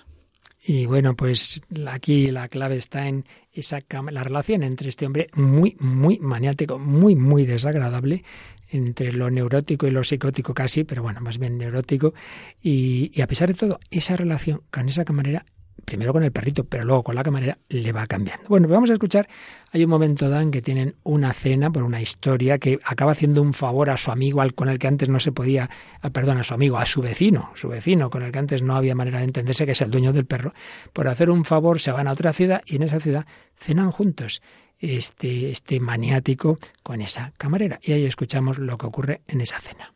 [0.65, 5.77] Y bueno, pues aquí la clave está en esa la relación entre este hombre muy,
[5.81, 8.23] muy maniático, muy, muy desagradable,
[8.71, 12.15] entre lo neurótico y lo psicótico casi, pero bueno, más bien neurótico.
[12.63, 15.45] Y, y a pesar de todo, esa relación con esa camarera,
[15.85, 18.45] primero con el perrito, pero luego con la camarera, le va cambiando.
[18.49, 19.29] Bueno, vamos a escuchar,
[19.73, 23.53] hay un momento, Dan, que tienen una cena por una historia que acaba haciendo un
[23.53, 25.69] favor a su amigo, al con el que antes no se podía,
[26.01, 28.77] ah, perdón, a su amigo, a su vecino, su vecino, con el que antes no
[28.77, 30.55] había manera de entenderse, que es el dueño del perro.
[30.93, 34.43] Por hacer un favor se van a otra ciudad y en esa ciudad cenan juntos
[34.79, 37.79] este, este maniático con esa camarera.
[37.83, 39.93] Y ahí escuchamos lo que ocurre en esa cena.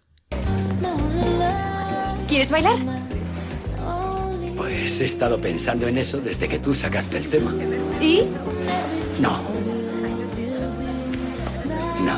[2.28, 2.76] ¿Quieres bailar?
[4.56, 7.52] Pues he estado pensando en eso desde que tú sacaste el tema.
[8.00, 8.22] ¿Y?
[9.20, 9.38] No.
[12.04, 12.16] No.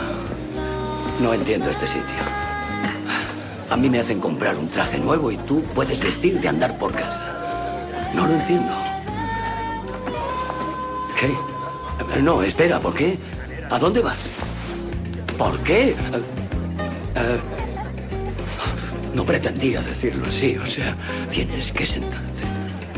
[1.20, 2.02] No entiendo este sitio.
[3.70, 6.92] A mí me hacen comprar un traje nuevo y tú puedes vestir de andar por
[6.92, 7.22] casa.
[8.14, 8.72] No lo entiendo.
[11.20, 12.22] ¿Qué?
[12.22, 13.18] No, espera, ¿por qué?
[13.70, 14.18] ¿A dónde vas?
[15.36, 15.90] ¿Por qué?
[15.90, 15.94] Eh,
[17.16, 17.40] eh,
[19.18, 20.96] no pretendía decirlo así, o sea,
[21.32, 22.44] tienes que sentarte.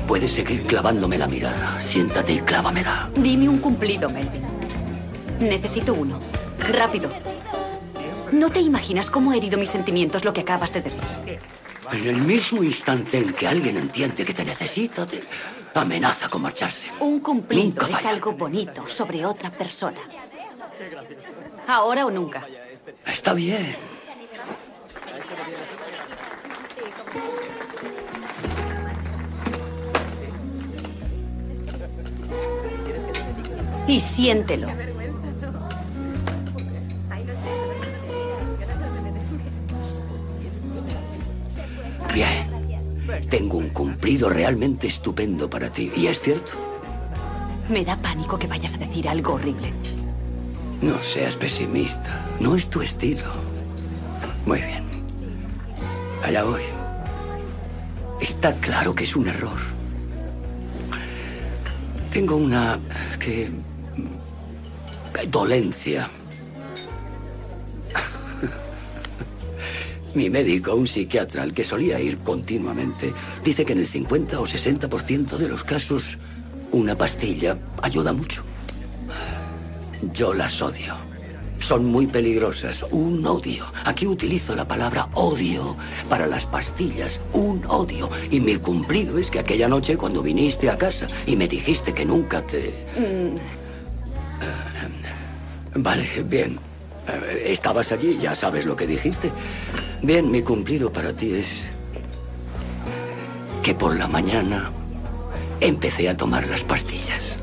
[0.06, 1.80] Puedes seguir clavándome la mirada.
[1.80, 3.08] Siéntate y clávamela.
[3.16, 4.42] Dime un cumplido, Melvin.
[5.40, 6.20] Necesito uno.
[6.58, 7.08] Rápido.
[8.32, 11.40] No te imaginas cómo ha herido mis sentimientos lo que acabas de decir.
[11.90, 15.22] En el mismo instante en que alguien entiende que te necesita, te
[15.72, 16.90] amenaza con marcharse.
[17.00, 20.00] Un cumplido es algo bonito sobre otra persona.
[21.66, 22.46] Ahora o nunca.
[23.06, 23.74] Está bien.
[33.90, 34.68] Y siéntelo.
[42.14, 42.48] Bien.
[43.28, 45.90] Tengo un cumplido realmente estupendo para ti.
[45.96, 46.52] ¿Y es cierto?
[47.68, 49.72] Me da pánico que vayas a decir algo horrible.
[50.80, 52.24] No seas pesimista.
[52.38, 53.26] No es tu estilo.
[54.46, 54.84] Muy bien.
[56.22, 56.62] Allá voy.
[58.20, 59.58] Está claro que es un error.
[62.12, 62.78] Tengo una...
[63.18, 63.50] que...
[65.26, 66.08] dolencia.
[70.14, 73.12] Mi médico, un psiquiatra al que solía ir continuamente,
[73.44, 76.18] dice que en el 50 o 60% de los casos
[76.72, 78.42] una pastilla ayuda mucho.
[80.14, 80.94] Yo las odio.
[81.58, 82.86] Son muy peligrosas.
[82.90, 83.66] Un odio.
[83.84, 85.76] Aquí utilizo la palabra odio
[86.08, 87.20] para las pastillas.
[87.32, 88.08] Un odio.
[88.30, 92.06] Y mi cumplido es que aquella noche cuando viniste a casa y me dijiste que
[92.06, 92.72] nunca te...
[92.96, 93.59] Mm,
[95.74, 96.58] Vale, bien.
[97.08, 99.30] Eh, Estabas allí, ya sabes lo que dijiste.
[100.02, 101.66] Bien, mi cumplido para ti es
[103.62, 104.70] que por la mañana
[105.60, 107.38] empecé a tomar las pastillas.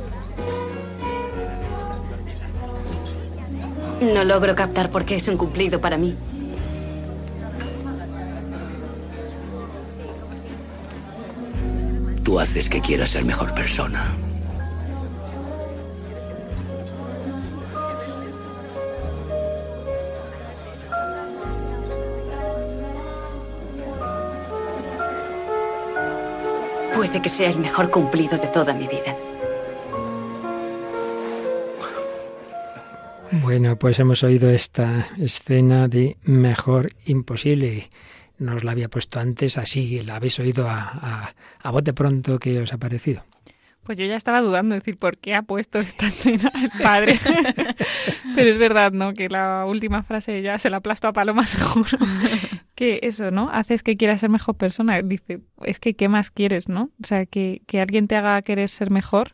[4.01, 6.15] no logro captar por qué es un cumplido para mí.
[12.23, 14.13] Tú haces que quieras ser mejor persona.
[26.97, 29.15] Puede que sea el mejor cumplido de toda mi vida.
[33.29, 37.91] Bueno, pues hemos oído esta escena de Mejor Imposible.
[38.39, 42.59] Nos la había puesto antes, así la habéis oído a, a, a bote pronto que
[42.61, 43.23] os ha parecido.
[43.87, 47.17] Pues yo ya estaba dudando, decir, ¿por qué ha puesto esta escena el padre?
[48.35, 49.13] Pero es verdad, ¿no?
[49.13, 51.97] Que la última frase ya se la aplasto a Paloma seguro.
[52.75, 53.49] que eso, ¿no?
[53.49, 55.01] Haces que quieras ser mejor persona.
[55.01, 56.89] Dice, es que ¿qué más quieres, no?
[57.01, 59.31] O sea, que, que alguien te haga querer ser mejor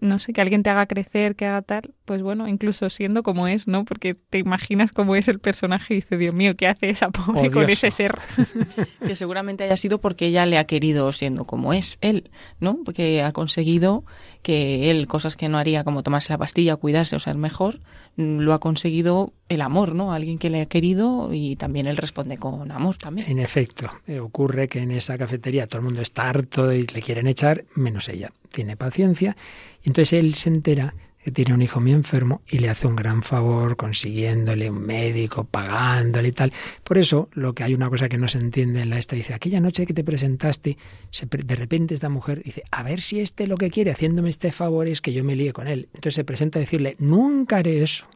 [0.00, 3.46] no sé, que alguien te haga crecer, que haga tal, pues bueno, incluso siendo como
[3.46, 3.84] es, ¿no?
[3.84, 7.50] Porque te imaginas cómo es el personaje y dices, Dios mío, ¿qué hace esa pobre
[7.50, 8.16] con ese ser?
[9.06, 12.30] que seguramente haya sido porque ella le ha querido siendo como es él,
[12.60, 12.78] ¿no?
[12.84, 14.04] Porque ha conseguido
[14.42, 17.80] que él, cosas que no haría como tomarse la pastilla, cuidarse o ser mejor,
[18.16, 20.12] lo ha conseguido el amor, ¿no?
[20.12, 23.30] Alguien que le ha querido y también él responde con amor también.
[23.30, 27.02] En efecto, eh, ocurre que en esa cafetería todo el mundo está harto y le
[27.02, 28.32] quieren echar, menos ella.
[28.52, 29.36] Tiene paciencia
[29.82, 30.94] y entonces él se entera
[31.24, 35.44] que tiene un hijo muy enfermo y le hace un gran favor consiguiéndole un médico,
[35.44, 36.52] pagándole y tal.
[36.82, 39.32] Por eso, lo que hay una cosa que no se entiende en la esta, dice,
[39.32, 40.76] aquella noche que te presentaste,
[41.10, 44.28] se pre- de repente esta mujer dice, a ver si este lo que quiere, haciéndome
[44.28, 45.88] este favor es que yo me líe con él.
[45.94, 48.06] Entonces se presenta a decirle, nunca haré eso.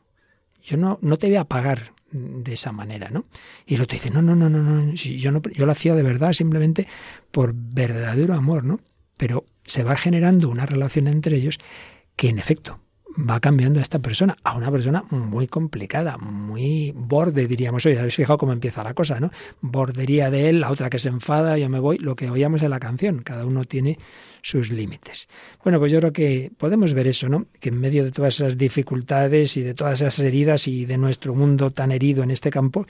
[0.62, 3.24] Yo no, no te voy a pagar de esa manera, ¿no?
[3.66, 6.02] Y el otro dice, no, no, no, no, no, yo no, yo lo hacía de
[6.02, 6.86] verdad, simplemente
[7.30, 8.80] por verdadero amor, ¿no?
[9.16, 11.56] Pero se va generando una relación entre ellos
[12.16, 12.80] que en efecto
[13.18, 17.96] va cambiando a esta persona, a una persona muy complicada, muy borde, diríamos hoy.
[17.96, 19.30] ¿Habéis fijado cómo empieza la cosa, no?
[19.60, 22.70] Bordería de él, la otra que se enfada, yo me voy, lo que oíamos en
[22.70, 23.22] la canción.
[23.22, 23.98] Cada uno tiene
[24.42, 25.28] sus límites.
[25.64, 27.46] Bueno, pues yo creo que podemos ver eso, ¿no?
[27.60, 31.34] Que en medio de todas esas dificultades y de todas esas heridas y de nuestro
[31.34, 32.86] mundo tan herido en este campo,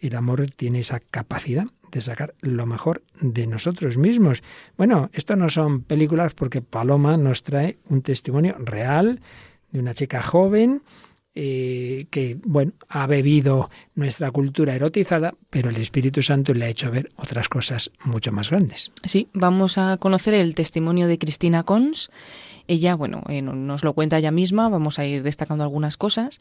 [0.00, 4.42] el amor tiene esa capacidad de sacar lo mejor de nosotros mismos.
[4.76, 9.20] Bueno, esto no son películas porque Paloma nos trae un testimonio real
[9.74, 10.82] de una chica joven
[11.34, 16.92] eh, que, bueno, ha bebido nuestra cultura erotizada, pero el Espíritu Santo le ha hecho
[16.92, 18.92] ver otras cosas mucho más grandes.
[19.04, 22.10] Sí, vamos a conocer el testimonio de Cristina Cons.
[22.68, 26.38] Ella, bueno, eh, no- nos lo cuenta ella misma, vamos a ir destacando algunas cosas.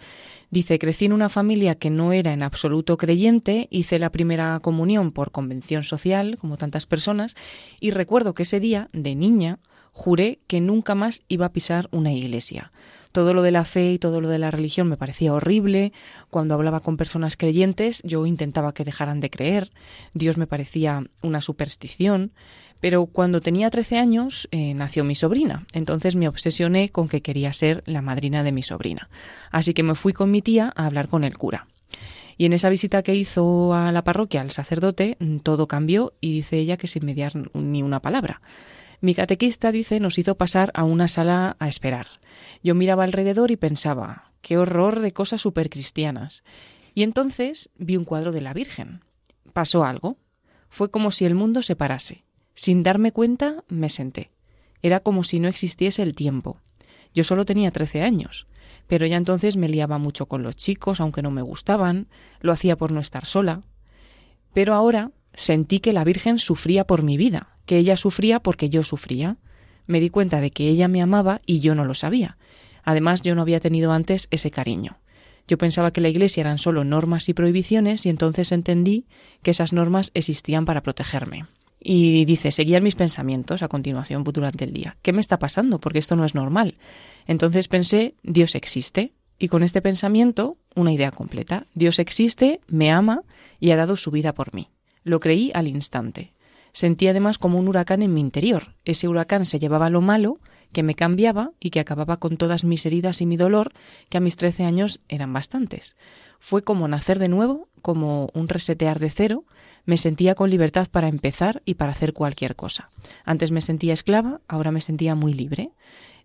[0.51, 5.11] Dice, crecí en una familia que no era en absoluto creyente, hice la primera comunión
[5.11, 7.33] por convención social, como tantas personas,
[7.81, 9.57] y recuerdo que ese día, de niña,
[9.91, 12.71] juré que nunca más iba a pisar una iglesia.
[13.13, 15.93] Todo lo de la fe y todo lo de la religión me parecía horrible.
[16.29, 19.71] Cuando hablaba con personas creyentes, yo intentaba que dejaran de creer.
[20.13, 22.33] Dios me parecía una superstición.
[22.81, 25.65] Pero cuando tenía 13 años eh, nació mi sobrina.
[25.73, 29.09] Entonces me obsesioné con que quería ser la madrina de mi sobrina.
[29.51, 31.67] Así que me fui con mi tía a hablar con el cura.
[32.37, 36.33] Y en esa visita que hizo a la parroquia al sacerdote, mm, todo cambió y
[36.33, 38.41] dice ella que sin mediar ni una palabra.
[39.03, 42.07] Mi catequista, dice, nos hizo pasar a una sala a esperar.
[42.63, 46.45] Yo miraba alrededor y pensaba, qué horror de cosas supercristianas.
[46.95, 49.01] Y entonces vi un cuadro de la Virgen.
[49.51, 50.15] Pasó algo.
[50.69, 52.23] Fue como si el mundo se parase.
[52.55, 54.31] Sin darme cuenta, me senté.
[54.81, 56.61] Era como si no existiese el tiempo.
[57.13, 58.47] Yo solo tenía 13 años,
[58.87, 62.07] pero ya entonces me liaba mucho con los chicos, aunque no me gustaban,
[62.39, 63.63] lo hacía por no estar sola.
[64.53, 68.83] Pero ahora sentí que la Virgen sufría por mi vida, que ella sufría porque yo
[68.83, 69.37] sufría.
[69.85, 72.37] Me di cuenta de que ella me amaba y yo no lo sabía.
[72.83, 74.97] Además, yo no había tenido antes ese cariño.
[75.47, 79.05] Yo pensaba que la Iglesia eran solo normas y prohibiciones y entonces entendí
[79.41, 81.45] que esas normas existían para protegerme.
[81.79, 84.95] Y dice, seguían mis pensamientos a continuación durante el día.
[85.01, 85.79] ¿Qué me está pasando?
[85.79, 86.75] Porque esto no es normal.
[87.27, 89.11] Entonces pensé, Dios existe.
[89.37, 91.65] Y con este pensamiento, una idea completa.
[91.73, 93.23] Dios existe, me ama
[93.59, 94.69] y ha dado su vida por mí.
[95.03, 96.31] Lo creí al instante.
[96.73, 98.73] Sentí además como un huracán en mi interior.
[98.83, 100.39] Ese huracán se llevaba lo malo,
[100.71, 103.71] que me cambiaba y que acababa con todas mis heridas y mi dolor,
[104.09, 105.95] que a mis trece años eran bastantes.
[106.39, 109.45] Fue como nacer de nuevo, como un resetear de cero.
[109.85, 112.89] Me sentía con libertad para empezar y para hacer cualquier cosa.
[113.23, 115.71] Antes me sentía esclava, ahora me sentía muy libre.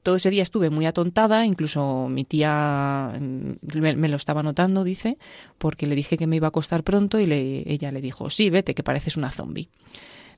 [0.02, 5.18] Todo ese día estuve muy atontada, incluso mi tía mm, me, lo estaba notando, dice,
[5.58, 8.48] porque le dije que me iba a acostar pronto y le, ella le dijo, sí,
[8.48, 9.68] vete, que pareces una zombie.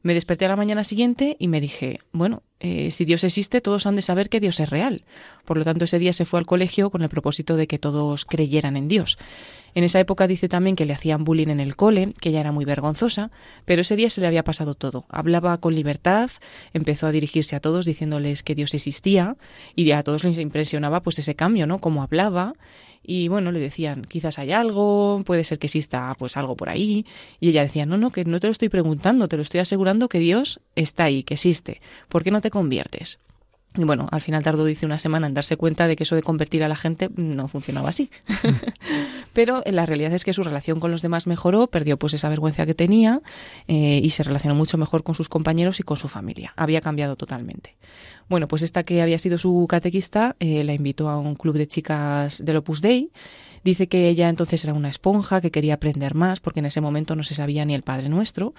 [0.03, 3.87] Me desperté a la mañana siguiente y me dije, bueno, eh, si Dios existe, todos
[3.87, 5.05] han de saber que Dios es real.
[5.45, 8.25] Por lo tanto, ese día se fue al colegio con el propósito de que todos
[8.25, 9.19] creyeran en Dios.
[9.75, 12.51] En esa época dice también que le hacían bullying en el cole, que ella era
[12.51, 13.31] muy vergonzosa,
[13.67, 15.05] pero ese día se le había pasado todo.
[15.11, 16.31] Hablaba con libertad,
[16.73, 19.37] empezó a dirigirse a todos diciéndoles que Dios existía
[19.77, 21.79] y a todos les impresionaba pues ese cambio, ¿no?
[21.79, 22.55] Cómo hablaba
[23.03, 27.07] y bueno, le decían, quizás hay algo, puede ser que exista pues algo por ahí,
[27.41, 30.09] y ella decía, no, no, que no te lo estoy preguntando, te lo estoy asegurando
[30.09, 33.19] que Dios está ahí, que existe, ¿por qué no te conviertes?
[33.77, 36.23] Y bueno, al final tardó, dice, una semana en darse cuenta de que eso de
[36.23, 38.11] convertir a la gente no funcionaba así.
[39.33, 42.67] Pero la realidad es que su relación con los demás mejoró, perdió pues esa vergüenza
[42.67, 43.21] que tenía
[43.69, 46.53] eh, y se relacionó mucho mejor con sus compañeros y con su familia.
[46.57, 47.77] Había cambiado totalmente.
[48.29, 51.69] Bueno, pues esta que había sido su catequista eh, la invitó a un club de
[51.69, 53.11] chicas del Opus Dei.
[53.63, 57.15] Dice que ella entonces era una esponja, que quería aprender más, porque en ese momento
[57.15, 58.55] no se sabía ni el Padre Nuestro.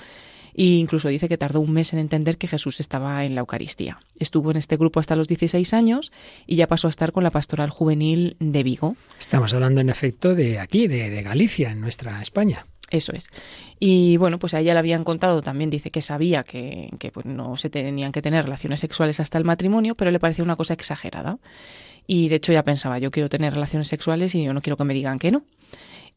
[0.56, 4.00] E incluso dice que tardó un mes en entender que Jesús estaba en la Eucaristía.
[4.20, 6.12] Estuvo en este grupo hasta los 16 años
[6.46, 8.96] y ya pasó a estar con la pastoral juvenil de Vigo.
[9.20, 12.66] Estamos hablando en efecto de aquí, de, Galicia, en nuestra España.
[12.90, 13.30] Eso es.
[13.80, 17.56] Y bueno, pues a ella le habían contado, también dice que sabía que, pues, no
[17.56, 21.38] se tenían que tener relaciones sexuales hasta el matrimonio, pero le parecía una cosa exagerada.
[22.06, 24.84] Y de hecho ya pensaba, yo quiero tener relaciones sexuales y yo no quiero que
[24.84, 25.44] me digan que no.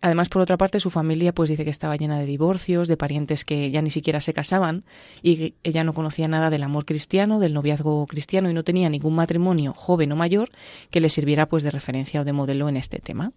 [0.05, 3.47] Además, por otra parte, su familia pues dice que estaba llena de divorcios, de parientes
[3.47, 4.85] que ya ni siquiera se casaban
[5.23, 9.15] y ella no conocía nada del amor cristiano, del noviazgo cristiano y no tenía ningún
[9.15, 10.51] matrimonio joven o mayor
[10.91, 13.33] que le sirviera pues de referencia o de modelo en este tema.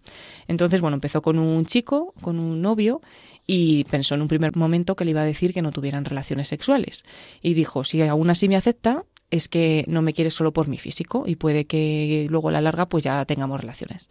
[0.46, 3.00] Entonces, bueno, empezó con un chico, con un novio
[3.46, 6.48] y pensó en un primer momento que le iba a decir que no tuvieran relaciones
[6.48, 7.02] sexuales.
[7.40, 10.76] Y dijo, si aún así me acepta, es que no me quiere solo por mi
[10.76, 14.08] físico y puede que luego a la larga pues ya tengamos relaciones.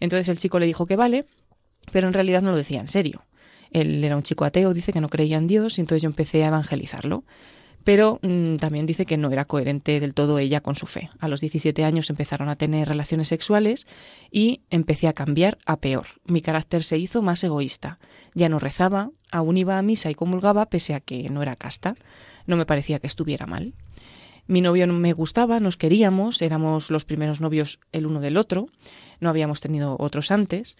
[0.00, 1.24] Entonces el chico le dijo que vale,
[1.92, 3.24] pero en realidad no lo decía en serio.
[3.70, 6.44] Él era un chico ateo, dice que no creía en Dios, y entonces yo empecé
[6.44, 7.24] a evangelizarlo.
[7.84, 11.10] Pero mm, también dice que no era coherente del todo ella con su fe.
[11.20, 13.86] A los 17 años empezaron a tener relaciones sexuales
[14.30, 16.06] y empecé a cambiar a peor.
[16.24, 17.98] Mi carácter se hizo más egoísta.
[18.32, 21.94] Ya no rezaba, aún iba a misa y comulgaba pese a que no era casta.
[22.46, 23.74] No me parecía que estuviera mal.
[24.46, 28.66] Mi novio me gustaba, nos queríamos, éramos los primeros novios el uno del otro,
[29.20, 30.76] no habíamos tenido otros antes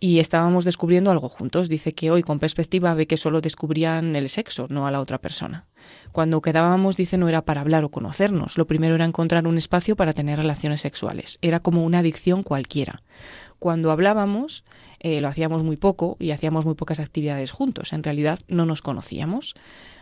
[0.00, 1.68] y estábamos descubriendo algo juntos.
[1.68, 5.18] Dice que hoy con perspectiva ve que solo descubrían el sexo, no a la otra
[5.18, 5.66] persona.
[6.12, 8.58] Cuando quedábamos, dice, no era para hablar o conocernos.
[8.58, 11.38] Lo primero era encontrar un espacio para tener relaciones sexuales.
[11.42, 13.02] Era como una adicción cualquiera.
[13.58, 14.64] Cuando hablábamos,
[15.00, 17.92] eh, lo hacíamos muy poco y hacíamos muy pocas actividades juntos.
[17.92, 19.54] En realidad no nos conocíamos.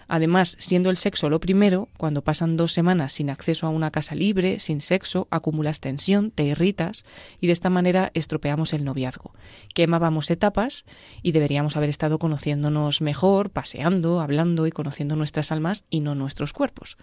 [0.09, 4.15] Además, siendo el sexo lo primero, cuando pasan dos semanas sin acceso a una casa
[4.15, 7.05] libre, sin sexo, acumulas tensión, te irritas
[7.41, 9.35] y de esta manera estropeamos el noviazgo.
[9.75, 10.85] Quemábamos etapas
[11.23, 16.53] y deberíamos haber estado conociéndonos mejor, paseando, hablando y conociendo nuestras almas y no nuestros
[16.53, 16.97] cuerpos.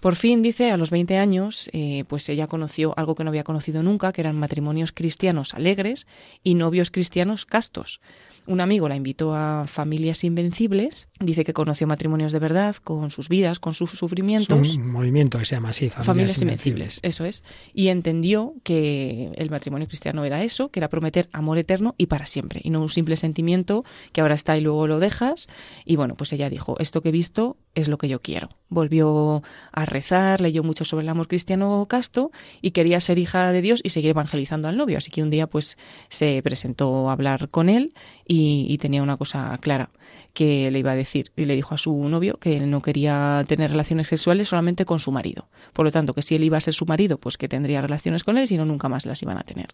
[0.00, 3.44] Por fin, dice, a los 20 años, eh, pues ella conoció algo que no había
[3.44, 6.06] conocido nunca, que eran matrimonios cristianos alegres
[6.42, 8.00] y novios cristianos castos.
[8.46, 13.28] Un amigo la invitó a Familias Invencibles, dice que conoció matrimonios de verdad, con sus
[13.28, 14.76] vidas, con sus sufrimientos.
[14.76, 17.00] un movimiento que se llama así, Familias, Invencibles.
[17.02, 17.42] Eso es.
[17.74, 22.26] Y entendió que el matrimonio cristiano era eso, que era prometer amor eterno y para
[22.26, 25.48] siempre, y no un simple sentimiento que ahora está y luego lo dejas.
[25.84, 28.48] Y bueno, pues ella dijo, esto que he visto es lo que yo quiero.
[28.68, 33.60] Volvió a rezar, leyó mucho sobre el amor cristiano casto y quería ser hija de
[33.62, 34.98] Dios y seguir evangelizando al novio.
[34.98, 35.76] Así que un día pues
[36.08, 37.94] se presentó a hablar con él
[38.26, 39.90] y, tenía una cosa clara
[40.32, 43.44] que le iba a decir y le dijo a su novio que él no quería
[43.46, 45.48] tener relaciones sexuales solamente con su marido.
[45.72, 48.24] Por lo tanto, que si él iba a ser su marido, pues que tendría relaciones
[48.24, 49.68] con él, si no nunca más las iban a tener.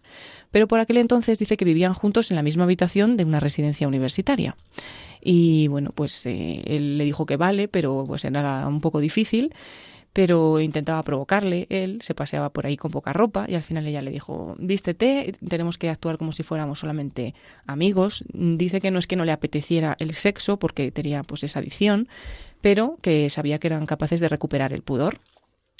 [0.51, 3.87] Pero por aquel entonces dice que vivían juntos en la misma habitación de una residencia
[3.87, 4.55] universitaria.
[5.23, 9.53] Y bueno, pues eh, él le dijo que vale, pero pues era un poco difícil
[10.13, 14.01] pero intentaba provocarle, él se paseaba por ahí con poca ropa y al final ella
[14.01, 17.33] le dijo, vístete, tenemos que actuar como si fuéramos solamente
[17.65, 18.23] amigos.
[18.31, 22.07] Dice que no es que no le apeteciera el sexo porque tenía pues esa adicción,
[22.61, 25.19] pero que sabía que eran capaces de recuperar el pudor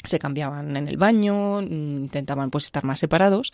[0.03, 3.51] se cambiaban en el baño, intentaban pues estar más separados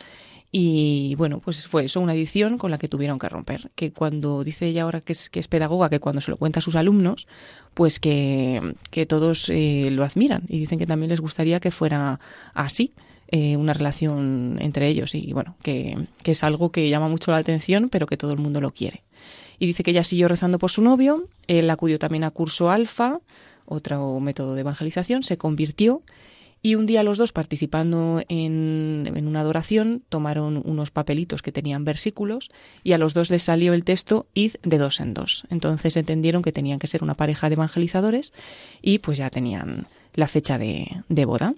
[0.51, 3.69] y bueno, pues fue eso, una edición con la que tuvieron que romper.
[3.75, 6.59] Que cuando dice ella ahora que es, que es pedagoga, que cuando se lo cuenta
[6.59, 7.27] a sus alumnos,
[7.75, 12.19] pues que, que todos eh, lo admiran y dicen que también les gustaría que fuera
[12.53, 12.93] así.
[13.31, 17.37] Eh, una relación entre ellos y bueno, que, que es algo que llama mucho la
[17.37, 19.03] atención, pero que todo el mundo lo quiere.
[19.59, 23.19] Y dice que ella siguió rezando por su novio, él acudió también a curso alfa,
[23.67, 26.01] otro método de evangelización, se convirtió
[26.61, 32.49] y un día los dos, participando en, una adoración, tomaron unos papelitos que tenían versículos
[32.83, 35.45] y a los dos les salió el texto id de dos en dos.
[35.49, 38.33] Entonces entendieron que tenían que ser una pareja de evangelizadores
[38.81, 41.53] y pues ya tenían la fecha de, de boda.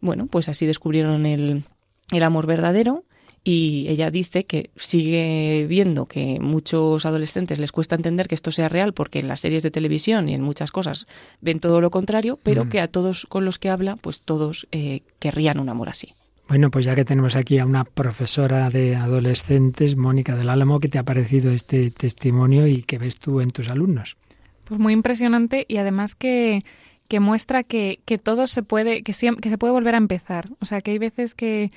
[0.00, 1.64] Bueno, pues así descubrieron el,
[2.12, 3.04] el amor verdadero
[3.48, 8.68] y ella dice que sigue viendo que muchos adolescentes les cuesta entender que esto sea
[8.68, 11.06] real porque en las series de televisión y en muchas cosas
[11.40, 12.68] ven todo lo contrario, pero mm.
[12.70, 16.12] que a todos con los que habla, pues todos eh, querrían un amor así.
[16.48, 20.88] Bueno, pues ya que tenemos aquí a una profesora de adolescentes, Mónica del Álamo, ¿qué
[20.88, 24.16] te ha parecido este testimonio y qué ves tú en tus alumnos?
[24.64, 26.64] Pues muy impresionante y además que,
[27.06, 30.48] que muestra que, que todo se puede, que, que se puede volver a empezar.
[30.58, 31.70] O sea, que hay veces que,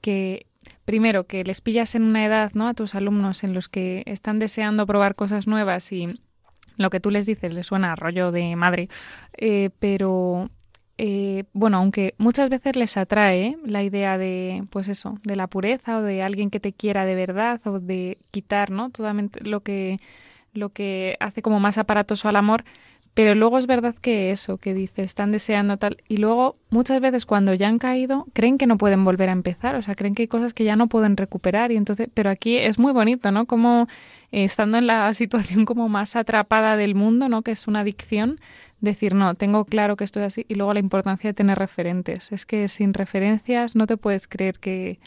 [0.00, 0.46] que
[0.88, 2.66] primero, que les pillas en una edad, ¿no?
[2.66, 6.18] A tus alumnos en los que están deseando probar cosas nuevas y
[6.78, 8.88] lo que tú les dices les suena a rollo de madre,
[9.36, 10.48] eh, pero
[10.96, 15.98] eh, bueno, aunque muchas veces les atrae la idea de, pues eso, de la pureza
[15.98, 18.88] o de alguien que te quiera de verdad o de quitar, ¿no?
[18.88, 19.12] Todo
[19.42, 19.98] lo que
[20.54, 22.64] lo que hace como más aparatoso al amor,
[23.18, 27.26] pero luego es verdad que eso, que dice, están deseando tal, y luego muchas veces
[27.26, 30.22] cuando ya han caído, creen que no pueden volver a empezar, o sea, creen que
[30.22, 33.46] hay cosas que ya no pueden recuperar, y entonces, pero aquí es muy bonito, ¿no?
[33.46, 33.88] Como
[34.30, 37.42] eh, estando en la situación como más atrapada del mundo, ¿no?
[37.42, 38.38] Que es una adicción,
[38.80, 42.30] decir, no, tengo claro que estoy así, y luego la importancia de tener referentes.
[42.30, 45.00] Es que sin referencias no te puedes creer que,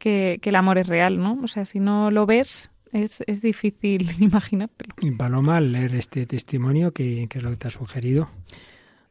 [0.00, 1.38] que, que el amor es real, ¿no?
[1.40, 4.94] O sea, si no lo ves, es, es difícil imaginártelo.
[5.00, 8.28] Y Paloma, al leer este testimonio, ¿qué, ¿qué es lo que te ha sugerido?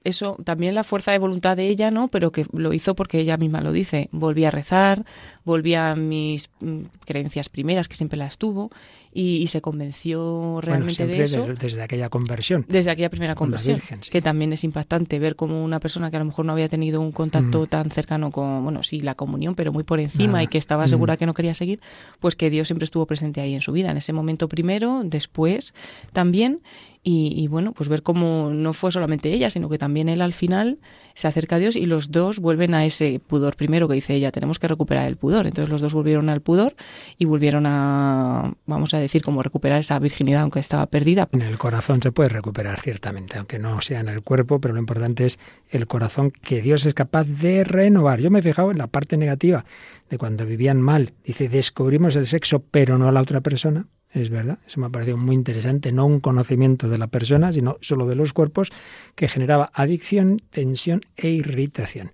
[0.03, 2.07] Eso también la fuerza de voluntad de ella, ¿no?
[2.07, 4.09] Pero que lo hizo porque ella misma lo dice.
[4.11, 5.05] Volví a rezar,
[5.45, 8.71] volví a mis mm, creencias primeras, que siempre las tuvo,
[9.13, 11.41] y, se convenció realmente de eso.
[11.41, 12.65] Desde, desde, aquella conversión.
[12.69, 13.79] Desde aquella primera conversión.
[14.09, 17.01] Que también es impactante ver como una persona que a lo mejor no había tenido
[17.01, 17.67] un contacto mm.
[17.67, 21.15] tan cercano con, bueno, sí, la comunión, pero muy por encima y que estaba segura
[21.15, 21.17] mm.
[21.17, 21.81] que no quería seguir,
[22.19, 25.73] pues que Dios siempre estuvo presente ahí en su vida, en ese momento primero, después
[26.13, 26.61] también,
[27.03, 30.77] y, bueno, pues ver cómo no fue solamente ella, sino que también él al final
[31.15, 34.31] se acerca a Dios y los dos vuelven a ese pudor primero que dice ella,
[34.31, 35.47] tenemos que recuperar el pudor.
[35.47, 36.75] Entonces los dos volvieron al pudor
[37.17, 41.27] y volvieron a, vamos a decir, como recuperar esa virginidad aunque estaba perdida.
[41.31, 44.79] En el corazón se puede recuperar ciertamente, aunque no sea en el cuerpo, pero lo
[44.79, 45.39] importante es
[45.71, 48.19] el corazón que Dios es capaz de renovar.
[48.19, 49.65] Yo me he fijado en la parte negativa
[50.11, 51.13] de cuando vivían mal.
[51.23, 54.89] Dice, descubrimos el sexo, pero no a la otra persona es verdad, eso me ha
[54.89, 58.71] parecido muy interesante, no un conocimiento de la persona, sino solo de los cuerpos,
[59.15, 62.11] que generaba adicción, tensión e irritación.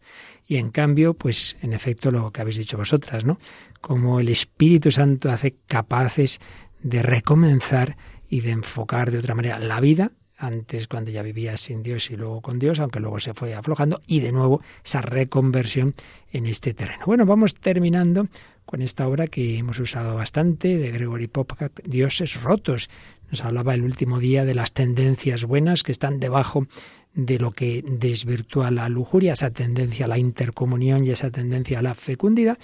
[0.48, 3.38] Y en cambio, pues en efecto lo que habéis dicho vosotras, ¿no?
[3.82, 6.39] Como el Espíritu Santo hace capaces
[6.82, 7.98] de recomenzar
[8.30, 12.16] y de enfocar de otra manera la vida, antes cuando ya vivía sin Dios y
[12.16, 15.95] luego con Dios, aunque luego se fue aflojando, y de nuevo esa reconversión
[16.32, 17.06] en este terreno.
[17.06, 18.28] Bueno, vamos terminando
[18.68, 22.89] con esta obra que hemos usado bastante de Gregory Popka, Dioses rotos.
[23.32, 26.68] Nos hablaba el último día de las tendencias buenas que están debajo
[27.13, 31.82] de lo que desvirtúa la lujuria, esa tendencia a la intercomunión y esa tendencia a
[31.82, 32.59] la fecundidad,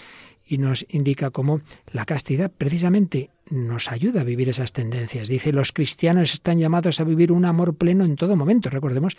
[0.45, 5.29] y nos indica cómo la castidad precisamente nos ayuda a vivir esas tendencias.
[5.29, 8.69] Dice, los cristianos están llamados a vivir un amor pleno en todo momento.
[8.69, 9.15] Recordemos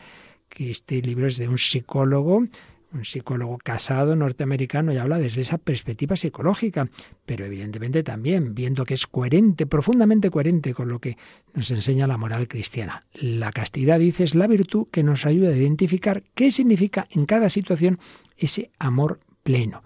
[0.50, 2.46] que este libro es de un psicólogo
[2.94, 6.88] un psicólogo casado norteamericano y habla desde esa perspectiva psicológica,
[7.26, 11.18] pero evidentemente también viendo que es coherente, profundamente coherente con lo que
[11.52, 13.04] nos enseña la moral cristiana.
[13.12, 17.50] La castidad, dice, es la virtud que nos ayuda a identificar qué significa en cada
[17.50, 17.98] situación
[18.36, 19.82] ese amor pleno.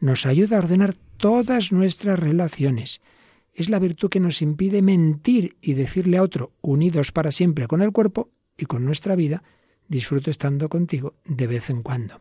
[0.00, 3.00] Nos ayuda a ordenar todas nuestras relaciones.
[3.54, 7.82] Es la virtud que nos impide mentir y decirle a otro, unidos para siempre con
[7.82, 9.42] el cuerpo y con nuestra vida,
[9.88, 12.20] disfruto estando contigo de vez en cuando.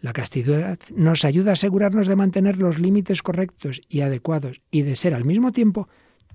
[0.00, 4.96] La castidad nos ayuda a asegurarnos de mantener los límites correctos y adecuados y de
[4.96, 5.88] ser al mismo tiempo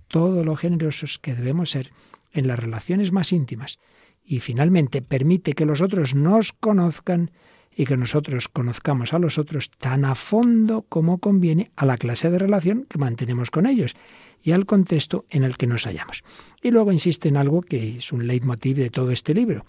[0.08, 1.92] todo lo generosos que debemos ser
[2.34, 3.80] en las relaciones más íntimas.
[4.26, 7.32] Y finalmente permite que los otros nos conozcan
[7.76, 12.30] y que nosotros conozcamos a los otros tan a fondo como conviene a la clase
[12.30, 13.96] de relación que mantenemos con ellos
[14.44, 16.24] y al contexto en el que nos hallamos.
[16.62, 19.66] Y luego insiste en algo que es un leitmotiv de todo este libro,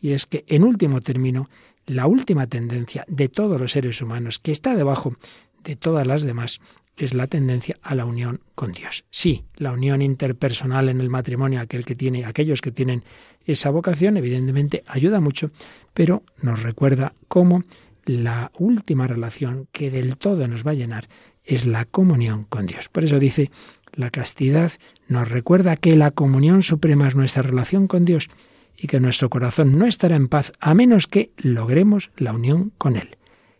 [0.00, 1.48] y es que, en último término,
[1.86, 5.16] la última tendencia de todos los seres humanos, que está debajo
[5.62, 6.60] de todas las demás,
[6.96, 9.04] es la tendencia a la unión con Dios.
[9.10, 13.04] Sí, la unión interpersonal en el matrimonio, aquel que tiene, aquellos que tienen
[13.44, 15.50] esa vocación, evidentemente ayuda mucho,
[15.92, 17.64] pero nos recuerda cómo
[18.04, 21.08] la última relación que del todo nos va a llenar
[21.44, 22.88] es la comunión con Dios.
[22.88, 23.50] Por eso dice,
[23.92, 24.72] la castidad
[25.08, 28.28] nos recuerda que la comunión suprema es nuestra relación con Dios
[28.76, 32.96] y que nuestro corazón no estará en paz a menos que logremos la unión con
[32.96, 33.16] Él.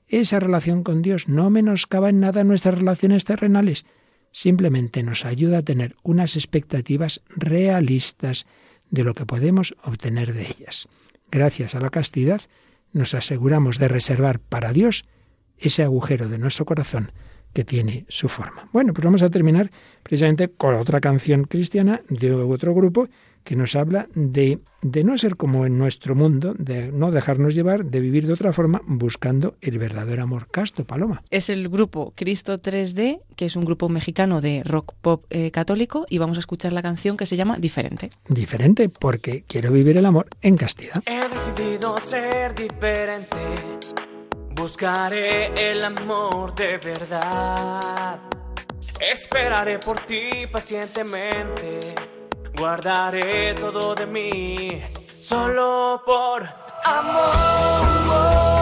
[0.08, 3.84] Esa relación con Dios no menoscaba en nada nuestras relaciones terrenales,
[4.30, 8.46] simplemente nos ayuda a tener unas expectativas realistas
[8.90, 10.88] de lo que podemos obtener de ellas.
[11.30, 12.42] Gracias a la castidad
[12.92, 15.04] nos aseguramos de reservar para Dios
[15.58, 17.12] ese agujero de nuestro corazón
[17.52, 18.68] que tiene su forma.
[18.72, 19.70] Bueno, pues vamos a terminar
[20.02, 23.08] precisamente con otra canción cristiana de otro grupo
[23.46, 27.84] que nos habla de, de no ser como en nuestro mundo, de no dejarnos llevar,
[27.84, 31.22] de vivir de otra forma, buscando el verdadero amor casto, Paloma.
[31.30, 36.06] Es el grupo Cristo 3D, que es un grupo mexicano de rock pop eh, católico,
[36.10, 38.10] y vamos a escuchar la canción que se llama Diferente.
[38.28, 41.00] Diferente, porque quiero vivir el amor en castidad.
[41.06, 43.36] He decidido ser diferente.
[44.56, 48.18] Buscaré el amor de verdad.
[48.98, 51.78] Esperaré por ti pacientemente.
[52.58, 54.80] Guardaré todo de mí.
[55.20, 56.48] Solo por
[56.84, 58.55] amor.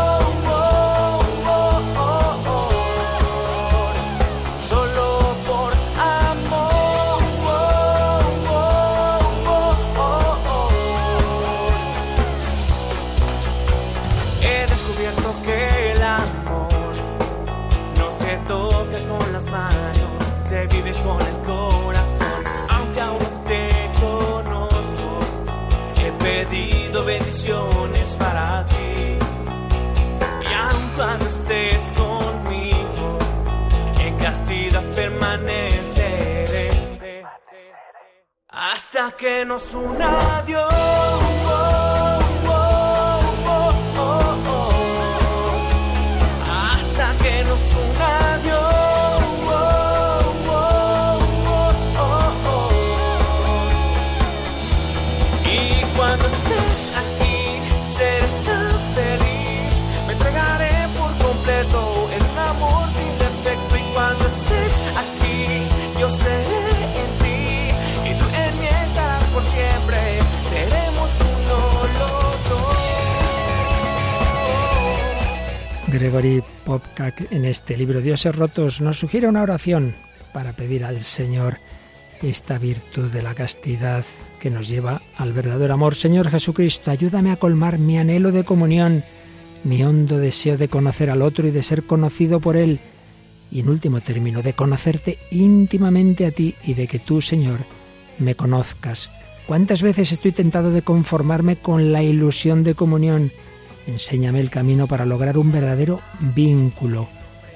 [38.72, 41.33] Hasta que nos una Dios.
[76.04, 79.94] Gregory Popcak en este libro Dioses rotos nos sugiere una oración
[80.34, 81.56] para pedir al Señor
[82.20, 84.04] esta virtud de la castidad
[84.38, 85.94] que nos lleva al verdadero amor.
[85.94, 89.02] Señor Jesucristo, ayúdame a colmar mi anhelo de comunión,
[89.64, 92.80] mi hondo deseo de conocer al otro y de ser conocido por él.
[93.50, 97.60] Y en último término, de conocerte íntimamente a ti y de que tú, Señor,
[98.18, 99.10] me conozcas.
[99.46, 103.32] ¿Cuántas veces estoy tentado de conformarme con la ilusión de comunión?
[103.86, 106.00] Enséñame el camino para lograr un verdadero
[106.34, 107.08] vínculo.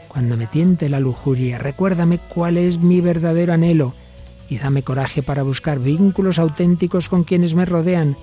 [0.08, 3.94] Cuando me tiente la lujuria, recuérdame cuál es mi verdadero anhelo
[4.48, 8.16] y dame coraje para buscar vínculos auténticos con quienes me rodean.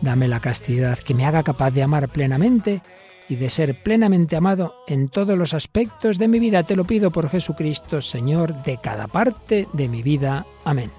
[0.00, 2.82] Dame la castidad que me haga capaz de amar plenamente
[3.28, 6.62] y de ser plenamente amado en todos los aspectos de mi vida.
[6.62, 10.46] Te lo pido por Jesucristo, Señor, de cada parte de mi vida.
[10.64, 10.90] Amén.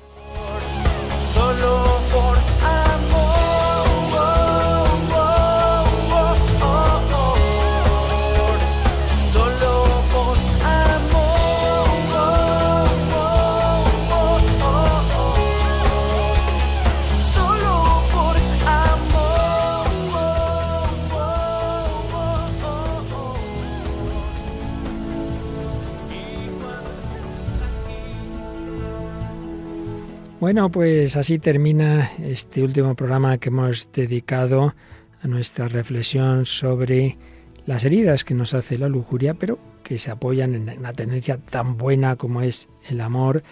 [30.39, 34.73] Bueno, pues así termina este último programa que hemos dedicado
[35.21, 37.17] a nuestra reflexión sobre
[37.65, 41.75] las heridas que nos hace la lujuria, pero que se apoyan en una tendencia tan
[41.75, 43.43] buena como es el amor.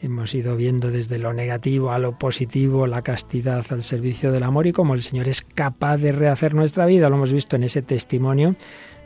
[0.00, 4.68] Hemos ido viendo desde lo negativo a lo positivo, la castidad al servicio del amor
[4.68, 7.08] y cómo el Señor es capaz de rehacer nuestra vida.
[7.08, 8.54] Lo hemos visto en ese testimonio,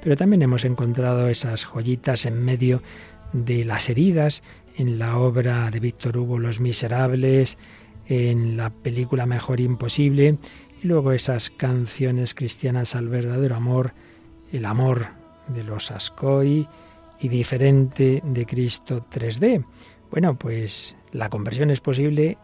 [0.03, 2.83] pero también hemos encontrado esas joyitas en medio
[3.33, 4.43] de las heridas,
[4.77, 7.59] en la obra de Víctor Hugo Los Miserables,
[8.07, 10.39] en la película Mejor Imposible,
[10.83, 13.95] y luego esas canciones cristianas al verdadero amor,
[14.53, 15.07] el amor
[15.49, 16.69] de los Ascoy
[17.21, 19.65] y diferente de Cristo 3D.
[20.11, 22.39] Bueno, pues la conversión es posible,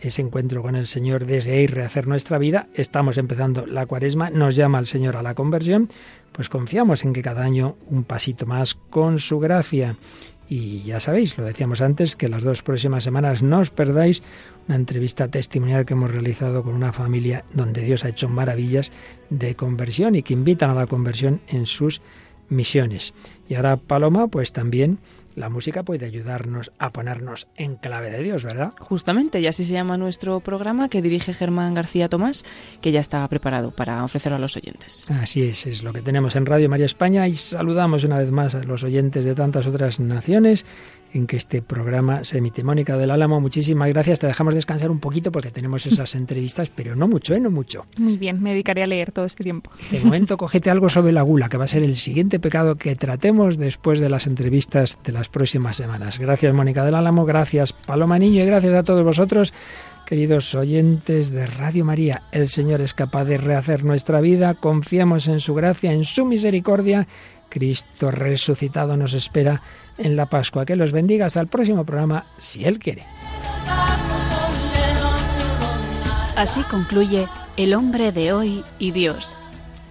[0.00, 2.68] ese encuentro con el Señor desde ahí rehacer nuestra vida.
[2.74, 5.88] Estamos empezando la cuaresma, nos llama el Señor a la conversión,
[6.32, 9.96] pues confiamos en que cada año un pasito más con su gracia.
[10.48, 14.22] Y ya sabéis, lo decíamos antes, que las dos próximas semanas no os perdáis
[14.66, 18.90] una entrevista testimonial que hemos realizado con una familia donde Dios ha hecho maravillas
[19.30, 22.00] de conversión y que invitan a la conversión en sus
[22.48, 23.14] misiones.
[23.48, 24.98] Y ahora Paloma, pues también
[25.34, 28.72] la música puede ayudarnos a ponernos en clave de Dios, ¿verdad?
[28.78, 32.44] Justamente, y así se llama nuestro programa que dirige Germán García Tomás,
[32.80, 35.06] que ya está preparado para ofrecerlo a los oyentes.
[35.10, 38.54] Así es, es lo que tenemos en Radio María España y saludamos una vez más
[38.54, 40.66] a los oyentes de tantas otras naciones
[41.12, 42.64] en que este programa se emite.
[42.64, 44.18] Mónica del Álamo, muchísimas gracias.
[44.18, 47.40] Te dejamos descansar un poquito porque tenemos esas entrevistas, pero no mucho, ¿eh?
[47.40, 47.86] No mucho.
[47.98, 49.70] Muy bien, me dedicaré a leer todo este tiempo.
[49.90, 52.94] De momento, cógete algo sobre la gula, que va a ser el siguiente pecado que
[52.96, 56.18] tratemos después de las entrevistas de las próximas semanas.
[56.18, 59.52] Gracias, Mónica del Álamo, gracias, Paloma Niño, y gracias a todos vosotros.
[60.10, 65.38] Queridos oyentes de Radio María, el Señor es capaz de rehacer nuestra vida, confiamos en
[65.38, 67.06] su gracia, en su misericordia.
[67.50, 69.60] Cristo resucitado nos espera
[69.98, 70.64] en la Pascua.
[70.64, 73.04] Que los bendiga hasta el próximo programa, si Él quiere.
[76.36, 77.26] Así concluye
[77.58, 79.36] El hombre de hoy y Dios,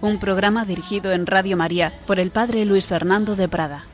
[0.00, 3.84] un programa dirigido en Radio María por el Padre Luis Fernando de Prada.